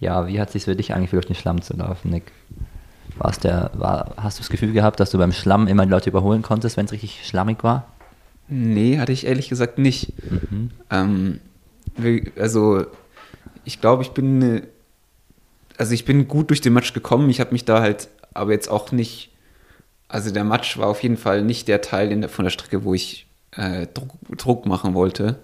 Ja, 0.00 0.26
wie 0.26 0.40
hat 0.40 0.48
es 0.48 0.54
sich 0.54 0.64
für 0.64 0.74
dich 0.76 0.94
eigentlich 0.94 1.10
durch 1.10 1.26
den 1.26 1.36
Schlamm 1.36 1.62
zu 1.62 1.76
laufen, 1.76 2.10
Nick? 2.10 2.32
War's 3.18 3.38
der, 3.38 3.70
war, 3.74 4.14
hast 4.16 4.38
du 4.38 4.42
das 4.42 4.48
Gefühl 4.50 4.72
gehabt, 4.72 4.98
dass 4.98 5.10
du 5.10 5.18
beim 5.18 5.32
Schlamm 5.32 5.68
immer 5.68 5.84
die 5.84 5.90
Leute 5.90 6.08
überholen 6.10 6.42
konntest, 6.42 6.76
wenn 6.76 6.86
es 6.86 6.92
richtig 6.92 7.26
schlammig 7.26 7.62
war? 7.62 7.86
Nee, 8.48 8.98
hatte 8.98 9.12
ich 9.12 9.26
ehrlich 9.26 9.48
gesagt 9.48 9.78
nicht. 9.78 10.12
Mhm. 10.30 10.70
Ähm, 10.90 11.40
also, 12.38 12.86
ich 13.70 13.80
glaube, 13.80 14.02
ich 14.02 14.10
bin, 14.10 14.42
äh, 14.42 14.62
also 15.76 15.94
ich 15.94 16.04
bin 16.04 16.26
gut 16.26 16.50
durch 16.50 16.60
den 16.60 16.72
Match 16.72 16.92
gekommen. 16.92 17.30
Ich 17.30 17.38
habe 17.38 17.52
mich 17.52 17.64
da 17.64 17.80
halt, 17.80 18.08
aber 18.34 18.50
jetzt 18.50 18.68
auch 18.68 18.90
nicht, 18.90 19.30
also 20.08 20.32
der 20.32 20.42
Match 20.42 20.76
war 20.76 20.88
auf 20.88 21.04
jeden 21.04 21.16
Fall 21.16 21.42
nicht 21.42 21.68
der 21.68 21.80
Teil 21.80 22.08
der, 22.18 22.28
von 22.28 22.44
der 22.44 22.50
Strecke, 22.50 22.82
wo 22.82 22.94
ich 22.94 23.28
äh, 23.52 23.86
Druck, 23.86 24.10
Druck 24.36 24.66
machen 24.66 24.94
wollte, 24.94 25.38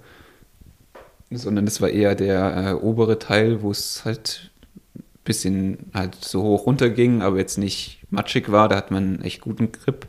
sondern 1.30 1.66
das 1.66 1.80
war 1.80 1.88
eher 1.88 2.16
der 2.16 2.56
äh, 2.56 2.72
obere 2.72 3.20
Teil, 3.20 3.62
wo 3.62 3.70
es 3.70 4.04
halt 4.04 4.50
ein 4.96 5.04
bisschen 5.22 5.78
halt 5.94 6.16
so 6.16 6.42
hoch 6.42 6.66
runter 6.66 6.90
ging, 6.90 7.22
aber 7.22 7.38
jetzt 7.38 7.58
nicht 7.58 8.00
matschig 8.10 8.50
war. 8.50 8.68
Da 8.68 8.74
hat 8.74 8.90
man 8.90 9.22
echt 9.22 9.40
guten 9.40 9.70
Grip. 9.70 10.08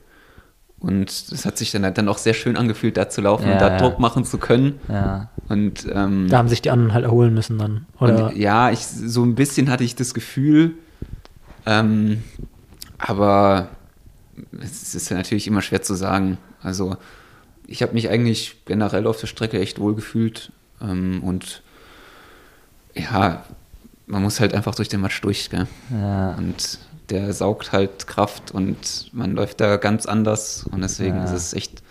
Und 0.80 1.32
das 1.32 1.46
hat 1.46 1.58
sich 1.58 1.72
dann 1.72 1.84
halt 1.84 1.98
dann 1.98 2.08
auch 2.08 2.20
sehr 2.20 2.36
schön 2.36 2.56
angefühlt, 2.56 2.98
da 2.98 3.10
zu 3.10 3.22
laufen 3.22 3.48
Ja, 3.48 3.54
und 3.54 3.62
da 3.62 3.70
ja. 3.70 3.78
Druck 3.78 4.00
machen 4.00 4.26
zu 4.26 4.38
können. 4.38 4.80
Ja. 4.88 5.30
Und, 5.50 5.88
ähm, 5.92 6.28
Da 6.30 6.38
haben 6.38 6.50
sich 6.50 6.62
die 6.62 6.70
anderen 6.70 6.94
halt 6.94 7.04
erholen 7.04 7.34
müssen 7.34 7.58
dann. 7.58 7.88
Oder? 8.00 8.28
und 8.28 8.38
ja, 8.38 8.70
ich, 8.70 8.86
so 8.86 9.24
ein 9.24 9.34
bisschen 9.36 9.72
hatte 9.72 9.84
ich 9.84 9.96
das 9.96 10.14
Gefühl, 10.14 10.76
ähm, 11.66 12.24
aber 13.00 13.70
es 14.62 14.94
ist 14.94 15.10
ja 15.10 15.18
natürlich 15.18 15.48
immer 15.48 15.62
schwer 15.64 15.82
zu 15.82 15.96
sagen. 15.96 16.38
Also 16.62 16.98
ich 17.66 17.82
habe 17.82 17.94
mich 17.94 18.10
eigentlich 18.10 18.58
generell 18.66 19.08
auf 19.08 19.20
der 19.20 19.28
Strecke 19.28 19.60
echt 19.60 19.80
wohl 19.80 19.96
gefühlt 19.96 20.52
ähm, 20.82 21.24
und 21.24 21.64
ja, 22.94 23.44
man 24.08 24.24
muss 24.24 24.40
halt 24.40 24.54
einfach 24.54 24.74
durch 24.76 24.90
den 24.90 25.02
Matsch 25.02 25.22
durch, 25.24 25.50
gell? 25.50 25.68
ja. 25.92 26.32
Und 26.36 26.80
der 27.10 27.32
saugt 27.34 27.72
halt 27.72 28.06
Kraft 28.08 28.52
und 28.52 29.10
man 29.14 29.34
läuft 29.34 29.62
da 29.62 29.78
ganz 29.78 30.06
anders 30.06 30.66
und 30.70 30.82
deswegen 30.82 31.18
Ja. 31.18 31.24
ist 31.24 31.32
es 31.32 31.54
echt 31.54 31.82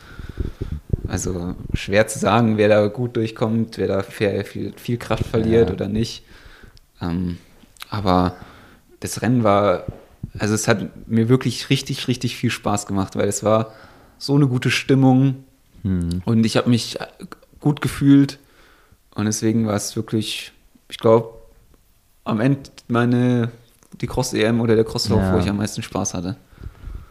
also 1.08 1.54
schwer 1.72 2.06
zu 2.08 2.18
sagen, 2.18 2.56
wer 2.58 2.68
da 2.68 2.86
gut 2.88 3.16
durchkommt, 3.16 3.78
wer 3.78 3.86
da 3.86 4.02
viel, 4.02 4.72
viel, 4.76 4.98
Kraft 4.98 5.24
verliert 5.24 5.68
Ja. 5.68 5.74
oder 5.74 5.88
nicht. 5.88 6.24
Ähm, 7.00 7.38
aber 7.88 8.36
das 9.00 9.22
Rennen 9.22 9.44
war, 9.44 9.84
also 10.38 10.54
es 10.54 10.66
hat 10.68 11.08
mir 11.08 11.28
wirklich 11.28 11.70
richtig, 11.70 12.08
richtig 12.08 12.36
viel 12.36 12.50
Spaß 12.50 12.86
gemacht, 12.86 13.14
weil 13.16 13.28
es 13.28 13.44
war 13.44 13.72
so 14.18 14.34
eine 14.34 14.48
gute 14.48 14.70
Stimmung 14.70 15.44
Hm. 15.82 16.22
und 16.24 16.44
ich 16.44 16.56
habe 16.56 16.68
mich 16.70 16.98
gut 17.60 17.80
gefühlt 17.80 18.38
und 19.14 19.26
deswegen 19.26 19.66
war 19.66 19.74
es 19.76 19.94
wirklich, 19.96 20.52
ich 20.88 20.98
glaube, 20.98 21.34
am 22.26 22.40
Ende 22.40 22.60
meine 22.88 23.50
die 24.00 24.06
Cross-EM 24.06 24.60
oder 24.60 24.74
der 24.74 24.84
Crosslauf, 24.84 25.20
Ja. 25.20 25.32
wo 25.34 25.38
ich 25.38 25.48
am 25.48 25.56
meisten 25.56 25.82
Spaß 25.82 26.14
hatte. 26.14 26.36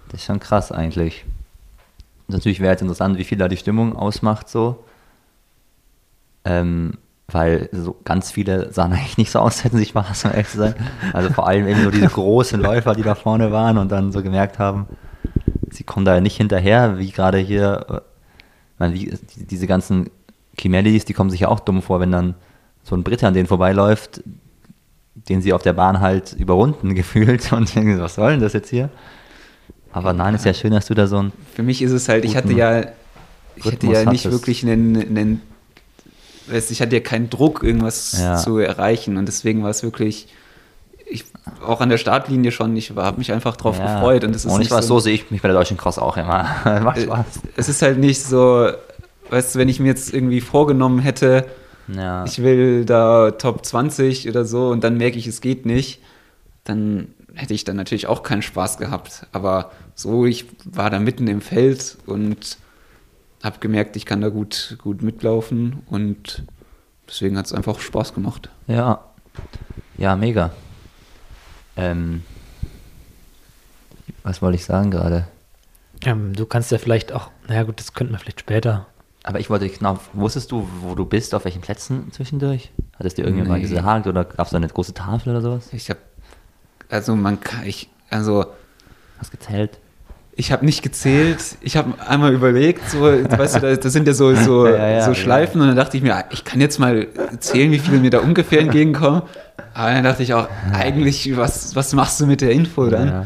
Das 0.09 0.19
ist 0.21 0.25
schon 0.27 0.39
krass 0.39 0.71
eigentlich. 0.71 1.25
Natürlich 2.27 2.59
wäre 2.59 2.71
jetzt 2.71 2.81
interessant, 2.81 3.17
wie 3.17 3.23
viel 3.23 3.37
da 3.37 3.47
die 3.47 3.57
Stimmung 3.57 3.95
ausmacht, 3.95 4.49
so. 4.49 4.83
Ähm, 6.43 6.93
weil 7.27 7.69
so 7.71 7.95
ganz 8.05 8.29
viele 8.31 8.71
sahen 8.71 8.93
eigentlich 8.93 9.17
nicht 9.17 9.31
so 9.31 9.39
aus, 9.39 9.63
hätten 9.63 9.77
sie 9.77 9.85
Spaß, 9.85 10.25
um 10.25 10.31
ehrlich 10.31 10.47
zu 10.49 10.57
sein. 10.57 10.75
Also 11.13 11.29
vor 11.31 11.47
allem 11.47 11.67
eben 11.67 11.83
so 11.83 11.89
diese 11.91 12.07
großen 12.07 12.59
Läufer, 12.61 12.93
die 12.93 13.01
da 13.03 13.15
vorne 13.15 13.51
waren 13.51 13.77
und 13.77 13.91
dann 13.91 14.11
so 14.11 14.21
gemerkt 14.21 14.59
haben, 14.59 14.85
sie 15.71 15.83
kommen 15.83 16.05
da 16.05 16.19
nicht 16.21 16.37
hinterher, 16.37 16.99
wie 16.99 17.09
gerade 17.11 17.39
hier, 17.39 17.85
äh, 17.89 18.01
meine, 18.77 18.93
wie, 18.93 19.05
die- 19.35 19.45
diese 19.47 19.65
ganzen 19.67 20.11
Kimellis, 20.57 21.05
die 21.05 21.13
kommen 21.13 21.29
sich 21.31 21.41
ja 21.41 21.47
auch 21.47 21.59
dumm 21.59 21.81
vor, 21.81 21.99
wenn 21.99 22.11
dann 22.11 22.35
so 22.83 22.95
ein 22.95 23.03
Brite 23.03 23.27
an 23.27 23.33
denen 23.33 23.47
vorbeiläuft, 23.47 24.21
den 25.15 25.41
sie 25.41 25.53
auf 25.53 25.61
der 25.63 25.73
Bahn 25.73 26.01
halt 26.01 26.33
überrunden 26.33 26.93
gefühlt 26.95 27.51
und 27.53 27.73
denken, 27.75 27.99
was 27.99 28.15
soll 28.15 28.31
denn 28.31 28.41
das 28.41 28.53
jetzt 28.53 28.69
hier? 28.69 28.89
Aber 29.91 30.11
nein, 30.13 30.35
ist 30.35 30.45
ja 30.45 30.53
schön, 30.53 30.71
dass 30.73 30.87
du 30.87 30.93
da 30.93 31.07
so 31.07 31.19
ein 31.23 31.31
Für 31.55 31.63
mich 31.63 31.81
ist 31.81 31.91
es 31.91 32.09
halt, 32.09 32.25
ich 32.25 32.35
hatte 32.35 32.51
ja, 32.53 32.81
ich 33.55 33.65
hatte 33.65 33.87
ja 33.87 34.03
nicht 34.11 34.25
hattest. 34.25 34.31
wirklich 34.31 34.63
einen, 34.63 34.97
einen 34.97 35.41
weißt, 36.47 36.69
ich 36.71 36.81
hatte 36.81 36.95
ja 36.95 37.01
keinen 37.01 37.29
Druck, 37.29 37.63
irgendwas 37.63 38.19
Ja. 38.19 38.35
zu 38.35 38.57
erreichen 38.57 39.15
und 39.17 39.25
deswegen 39.25 39.63
war 39.63 39.69
es 39.69 39.83
wirklich, 39.83 40.27
ich, 41.09 41.23
auch 41.65 41.79
an 41.79 41.87
der 41.89 41.97
Startlinie 41.97 42.51
schon, 42.51 42.75
ich 42.75 42.91
habe 42.91 43.17
mich 43.17 43.31
einfach 43.31 43.55
drauf 43.55 43.77
Ja. 43.79 43.93
gefreut 43.95 44.25
und 44.25 44.35
es 44.35 44.43
ist 44.43 44.51
und 44.51 44.59
ich 44.61 44.67
nicht 44.69 44.71
weiß, 44.71 44.85
so 44.85 44.99
sehe 44.99 45.13
ich 45.13 45.31
mich 45.31 45.41
bei 45.41 45.47
der 45.47 45.55
Deutschen 45.57 45.77
Cross 45.77 45.97
auch 45.97 46.17
immer. 46.17 46.45
Macht 46.83 46.97
Äh, 46.97 47.03
Spaß. 47.03 47.25
Es 47.55 47.69
ist 47.69 47.81
halt 47.81 47.97
nicht 47.97 48.21
so, 48.21 48.69
weißt 49.29 49.55
du, 49.55 49.59
wenn 49.59 49.69
ich 49.69 49.79
mir 49.79 49.87
jetzt 49.87 50.13
irgendwie 50.13 50.41
vorgenommen 50.41 50.99
hätte, 50.99 51.45
Ja. 51.87 52.25
ich 52.25 52.41
will 52.41 52.85
da 52.85 53.31
Top 53.31 53.65
20 53.65 54.27
oder 54.29 54.45
so 54.45 54.69
und 54.69 54.83
dann 54.83 54.97
merke 54.97 55.17
ich, 55.17 55.27
es 55.27 55.41
geht 55.41 55.65
nicht, 55.65 56.01
dann 56.63 57.09
hätte 57.35 57.53
ich 57.53 57.63
dann 57.63 57.75
natürlich 57.75 58.07
auch 58.07 58.23
keinen 58.23 58.41
Spaß 58.41 58.77
gehabt. 58.77 59.27
Aber 59.31 59.71
so, 59.93 60.25
ich 60.25 60.45
war 60.65 60.89
da 60.89 60.99
mitten 60.99 61.27
im 61.27 61.41
Feld 61.41 61.97
und 62.05 62.57
habe 63.43 63.59
gemerkt, 63.59 63.95
ich 63.95 64.05
kann 64.05 64.21
da 64.21 64.29
gut, 64.29 64.77
gut 64.81 65.01
mitlaufen 65.01 65.83
und 65.87 66.43
deswegen 67.07 67.37
hat 67.37 67.45
es 67.45 67.53
einfach 67.53 67.79
Spaß 67.79 68.13
gemacht. 68.13 68.49
ja. 68.67 69.03
Ja, 69.97 70.15
mega. 70.17 70.51
Ähm, 71.77 72.23
was 74.23 74.41
wollte 74.41 74.55
ich 74.55 74.65
sagen 74.65 74.91
gerade? 74.91 75.27
Ähm, 76.01 76.33
du 76.33 76.45
kannst 76.45 76.71
ja 76.71 76.77
vielleicht 76.77 77.11
auch, 77.11 77.31
naja 77.47 77.63
gut, 77.63 77.79
das 77.79 77.93
könnten 77.93 78.13
wir 78.13 78.19
vielleicht 78.19 78.41
später. 78.41 78.87
Aber 79.27 79.39
ich 79.39 79.49
wollte 79.49 79.67
genau, 79.67 79.97
wusstest 80.13 80.51
du, 80.51 80.67
wo 80.81 80.93
du 80.93 81.03
bist, 81.03 81.33
auf 81.33 81.45
welchen 81.45 81.61
Plätzen 81.61 82.11
zwischendurch? 82.11 82.71
Hattest 82.99 83.17
du 83.17 83.23
irgendjemand 83.23 83.49
mal 83.53 83.59
Nee. 83.59 83.67
gesagt 83.67 84.05
oder 84.05 84.23
gab 84.23 84.45
es 84.45 84.51
da 84.51 84.57
eine 84.57 84.67
große 84.67 84.93
Tafel 84.93 85.31
oder 85.31 85.41
sowas? 85.41 85.69
Ich 85.71 85.89
habe, 85.89 85.99
also 86.91 87.15
man 87.15 87.39
kann, 87.39 87.65
ich, 87.65 87.89
also 88.11 88.45
Hast 89.17 89.31
gezählt? 89.31 89.79
Ich 90.35 90.51
habe 90.51 90.63
nicht 90.63 90.83
gezählt. 90.83 91.39
Ich 91.61 91.75
habe 91.75 91.93
einmal 92.07 92.33
überlegt, 92.33 92.87
so, 92.87 93.01
weißt 93.01 93.55
du, 93.55 93.59
da, 93.61 93.75
da 93.75 93.89
sind 93.89 94.05
ja 94.05 94.13
so, 94.13 94.35
so, 94.35 94.67
Ja, 94.69 94.89
ja, 94.89 95.01
so 95.01 95.11
ja. 95.11 95.15
Schleifen 95.15 95.59
und 95.59 95.67
dann 95.69 95.75
dachte 95.75 95.97
ich 95.97 96.03
mir, 96.03 96.25
ich 96.29 96.43
kann 96.43 96.61
jetzt 96.61 96.77
mal 96.77 97.07
zählen, 97.39 97.71
wie 97.71 97.79
viele 97.79 97.97
mir 97.97 98.11
da 98.11 98.19
ungefähr 98.19 98.59
entgegenkommen. 98.59 99.23
Aber 99.73 99.91
dann 99.91 100.03
dachte 100.03 100.21
ich 100.21 100.35
auch, 100.35 100.47
eigentlich, 100.71 101.35
was, 101.35 101.75
was 101.75 101.93
machst 101.93 102.19
du 102.19 102.27
mit 102.27 102.41
der 102.41 102.51
Info 102.51 102.87
dann? 102.89 103.07
Ja. 103.07 103.25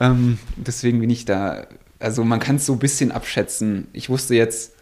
Ähm, 0.00 0.38
deswegen 0.56 0.98
bin 1.00 1.10
ich 1.10 1.26
da, 1.26 1.66
also 1.98 2.24
man 2.24 2.40
kann 2.40 2.56
es 2.56 2.64
so 2.64 2.72
ein 2.72 2.78
bisschen 2.78 3.12
abschätzen. 3.12 3.88
Ich 3.92 4.08
wusste 4.08 4.34
jetzt, 4.34 4.75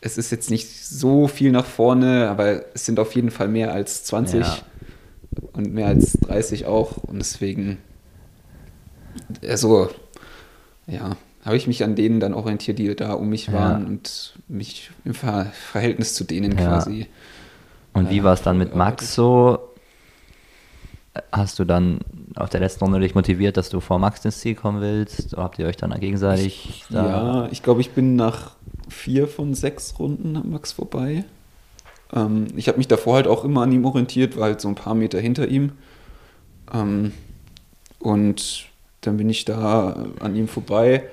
es 0.00 0.16
ist 0.18 0.30
jetzt 0.30 0.50
nicht 0.50 0.68
so 0.86 1.28
viel 1.28 1.52
nach 1.52 1.66
vorne, 1.66 2.28
aber 2.30 2.64
es 2.74 2.86
sind 2.86 2.98
auf 2.98 3.14
jeden 3.14 3.30
Fall 3.30 3.48
mehr 3.48 3.72
als 3.72 4.04
20 4.04 4.40
Ja. 4.40 4.58
und 5.52 5.72
mehr 5.74 5.88
als 5.88 6.12
30 6.20 6.66
auch. 6.66 6.98
Und 7.04 7.18
deswegen, 7.18 7.78
also, 9.46 9.90
ja, 10.86 11.16
habe 11.44 11.56
ich 11.56 11.66
mich 11.66 11.84
an 11.84 11.94
denen 11.96 12.20
dann 12.20 12.34
orientiert, 12.34 12.78
die 12.78 12.94
da 12.94 13.12
um 13.12 13.28
mich 13.28 13.46
Ja. 13.46 13.52
waren 13.54 13.86
und 13.86 14.34
mich 14.48 14.90
im 15.04 15.14
Ver 15.14 15.46
Verhältnis 15.70 16.14
zu 16.14 16.24
denen 16.24 16.56
Ja. 16.58 16.66
quasi. 16.66 17.06
Und 17.92 18.10
wie 18.10 18.18
Ja, 18.18 18.24
war 18.24 18.34
es 18.34 18.42
dann 18.42 18.56
mit 18.58 18.74
Max 18.74 19.14
so? 19.14 19.58
Hast 21.32 21.58
du 21.58 21.64
dann 21.64 22.00
auf 22.36 22.50
der 22.50 22.60
letzten 22.60 22.84
Runde 22.84 23.00
dich 23.00 23.14
motiviert, 23.16 23.56
dass 23.56 23.68
du 23.68 23.80
vor 23.80 23.98
Max 23.98 24.24
ins 24.24 24.38
Ziel 24.38 24.54
kommen 24.54 24.80
willst? 24.80 25.34
Oder 25.34 25.42
habt 25.42 25.58
ihr 25.58 25.66
euch 25.66 25.76
dann 25.76 25.98
gegenseitig 25.98 26.84
da? 26.88 27.04
Ja, 27.06 27.48
ich 27.50 27.62
glaube, 27.64 27.80
ich 27.80 27.90
bin 27.90 28.14
nach 28.14 28.52
vier 28.90 29.28
von 29.28 29.54
sechs 29.54 29.98
Runden 29.98 30.36
am 30.36 30.50
Max 30.50 30.72
vorbei. 30.72 31.24
Ähm, 32.12 32.48
ich 32.56 32.68
habe 32.68 32.78
mich 32.78 32.88
davor 32.88 33.14
halt 33.14 33.26
auch 33.26 33.44
immer 33.44 33.62
an 33.62 33.72
ihm 33.72 33.84
orientiert, 33.84 34.36
war 34.36 34.44
halt 34.44 34.60
so 34.60 34.68
ein 34.68 34.74
paar 34.74 34.94
Meter 34.94 35.20
hinter 35.20 35.48
ihm. 35.48 35.72
Ähm, 36.72 37.12
und 37.98 38.66
dann 39.00 39.16
bin 39.16 39.28
ich 39.30 39.44
da 39.44 40.06
an 40.20 40.34
ihm 40.36 40.48
vorbei, 40.48 41.04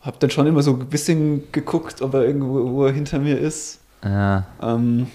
habe 0.00 0.16
dann 0.18 0.30
schon 0.30 0.46
immer 0.46 0.62
so 0.62 0.72
ein 0.72 0.88
bisschen 0.88 1.52
geguckt, 1.52 2.02
ob 2.02 2.14
er 2.14 2.24
irgendwo 2.24 2.72
wo 2.72 2.84
er 2.86 2.92
hinter 2.92 3.18
mir 3.18 3.38
ist. 3.38 3.80
Ja, 4.04 4.46
Ähm, 4.60 5.06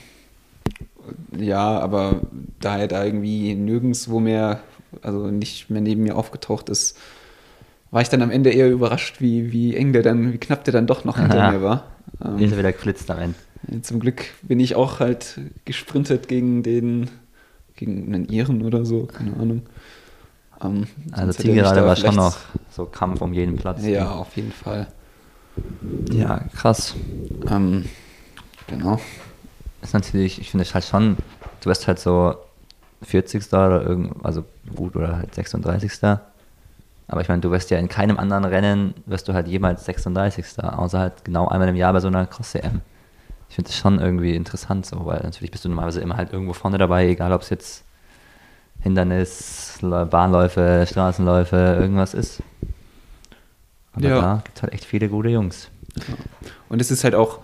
ja, 1.37 1.79
aber 1.79 2.21
da 2.59 2.77
er 2.77 2.87
da 2.87 3.03
irgendwie 3.03 3.53
nirgendwo 3.55 4.19
mehr, 4.19 4.61
also 5.01 5.27
nicht 5.27 5.69
mehr 5.69 5.81
neben 5.81 6.03
mir 6.03 6.15
aufgetaucht 6.15 6.69
ist, 6.69 6.97
war 7.91 8.01
ich 8.01 8.09
dann 8.09 8.21
am 8.21 8.31
Ende 8.31 8.49
eher 8.49 8.69
überrascht, 8.69 9.21
wie, 9.21 9.51
wie 9.51 9.75
eng 9.75 9.93
der 9.93 10.03
dann, 10.03 10.33
wie 10.33 10.37
knapp 10.37 10.63
der 10.63 10.73
dann 10.73 10.87
doch 10.87 11.05
noch 11.05 11.17
hinter 11.17 11.41
Aha. 11.41 11.51
mir 11.51 11.61
war. 11.61 11.83
ist 12.21 12.25
Ähm, 12.25 12.51
er 12.51 12.57
wieder 12.57 12.71
geflitzt 12.73 13.09
am 13.11 13.19
Ende. 13.19 13.81
zum 13.83 13.99
Glück 13.99 14.25
bin 14.41 14.59
ich 14.59 14.75
auch 14.75 14.99
halt 14.99 15.39
gesprintet 15.65 16.27
gegen 16.27 16.63
den, 16.63 17.09
gegen 17.75 18.13
einen 18.13 18.27
Iren 18.29 18.63
oder 18.63 18.85
so, 18.85 19.05
keine 19.05 19.35
Ahnung. 19.37 19.61
Ähm, 20.61 20.87
Also 21.11 21.41
Zielgerade 21.41 21.81
da 21.81 21.85
war 21.85 21.95
schon 21.95 22.15
noch 22.15 22.37
so 22.71 22.85
Kampf 22.85 23.21
um 23.21 23.33
jeden 23.33 23.55
Platz. 23.57 23.85
Ja, 23.85 24.11
auf 24.11 24.35
jeden 24.35 24.51
Fall. 24.51 24.87
Ja, 26.11 26.39
krass. 26.55 26.95
Ähm, 27.49 27.85
genau. 28.67 28.99
ist 29.81 29.93
natürlich, 29.93 30.39
ich 30.39 30.51
finde 30.51 30.63
es 30.63 30.73
halt 30.73 30.85
schon, 30.85 31.17
du 31.61 31.69
wirst 31.69 31.87
halt 31.87 31.99
so 31.99 32.35
40. 33.03 33.47
oder 33.53 33.83
irgend, 33.83 34.25
also 34.25 34.43
gut 34.75 34.95
oder 34.95 35.17
halt 35.17 35.33
36. 35.33 35.91
Aber 37.07 37.21
ich 37.21 37.29
meine, 37.29 37.41
du 37.41 37.51
wirst 37.51 37.69
ja 37.69 37.77
in 37.77 37.87
keinem 37.87 38.17
anderen 38.17 38.43
Rennen, 38.45 38.93
wirst 39.05 39.27
du 39.27 39.33
halt 39.33 39.47
jemals 39.47 39.85
36. 39.85 40.63
Außer 40.63 40.99
halt 40.99 41.23
genau 41.23 41.47
einmal 41.47 41.69
im 41.69 41.75
Jahr 41.75 41.93
bei 41.93 41.99
so 42.01 42.07
einer 42.09 42.25
Cross-CM. 42.25 42.81
Ich 43.49 43.55
finde 43.55 43.69
das 43.69 43.77
schon 43.77 43.99
irgendwie 43.99 44.35
interessant 44.35 44.85
so, 44.85 45.05
weil 45.05 45.21
natürlich 45.23 45.51
bist 45.51 45.63
du 45.63 45.69
normalerweise 45.69 46.01
immer 46.01 46.17
halt 46.17 46.33
irgendwo 46.33 46.51
vorne 46.53 46.77
dabei, 46.77 47.07
egal 47.07 47.31
ob 47.31 47.41
es 47.43 47.49
jetzt 47.49 47.85
Hindernis, 48.81 49.79
Bahnläufe, 49.81 50.85
Straßenläufe, 50.87 51.55
irgendwas 51.79 52.13
ist. 52.13 52.41
Aber 53.93 54.07
Ja. 54.07 54.21
da 54.21 54.41
gibt 54.43 54.57
es 54.57 54.63
halt 54.63 54.73
echt 54.73 54.85
viele 54.85 55.09
gute 55.09 55.29
Jungs. 55.29 55.69
Und 56.69 56.81
es 56.81 56.91
ist 56.91 57.03
halt 57.03 57.15
auch, 57.15 57.39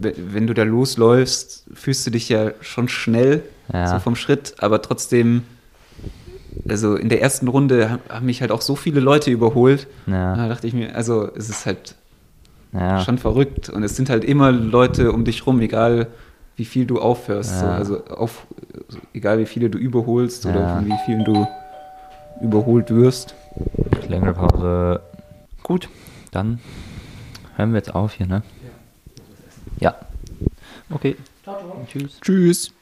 we- 0.00 0.14
wenn 0.16 0.46
du 0.46 0.54
da 0.54 0.62
losläufst, 0.62 1.66
fühlst 1.74 2.06
du 2.06 2.10
dich 2.10 2.28
ja 2.28 2.52
schon 2.60 2.88
schnell, 2.88 3.42
Ja. 3.72 3.88
so 3.88 3.98
vom 3.98 4.16
Schritt, 4.16 4.54
aber 4.60 4.80
trotzdem, 4.80 5.42
also 6.68 6.96
in 6.96 7.08
der 7.08 7.20
ersten 7.22 7.48
Runde 7.48 7.90
ha- 7.90 7.98
haben 8.08 8.26
mich 8.26 8.40
halt 8.40 8.50
auch 8.50 8.60
so 8.62 8.74
viele 8.76 9.00
Leute 9.00 9.30
überholt. 9.30 9.86
Ja. 10.06 10.34
Da 10.36 10.48
dachte 10.48 10.66
ich 10.66 10.72
mir, 10.74 10.94
also 10.96 11.28
es 11.36 11.48
ist 11.50 11.66
halt 11.66 11.94
Ja. 12.72 13.00
schon 13.04 13.18
verrückt. 13.18 13.68
Und 13.68 13.82
es 13.82 13.96
sind 13.96 14.08
halt 14.10 14.24
immer 14.24 14.50
Leute 14.52 15.12
um 15.12 15.24
dich 15.24 15.46
rum, 15.46 15.60
egal 15.60 16.08
wie 16.56 16.64
viel 16.64 16.86
du 16.86 17.00
aufhörst. 17.00 17.60
So. 17.60 17.66
Ja. 17.66 17.76
Also 17.76 18.04
auf, 18.06 18.46
egal 19.14 19.38
wie 19.38 19.46
viele 19.46 19.70
du 19.70 19.78
überholst 19.78 20.44
Ja. 20.44 20.50
oder 20.50 20.74
von 20.76 20.86
wie 20.86 20.96
vielen 21.06 21.24
du 21.24 21.46
überholt 22.40 22.90
wirst. 22.94 23.34
Längere 24.08 24.34
Pause. 24.34 25.00
Gut, 25.62 25.88
dann 26.30 26.60
hören 27.56 27.70
wir 27.72 27.78
jetzt 27.78 27.94
auf 27.94 28.12
hier, 28.14 28.26
ne? 28.26 28.42
Ja. 29.80 29.94
Okay. 30.90 31.16
Tschüss. 31.86 32.18
Tschüss. 32.20 32.72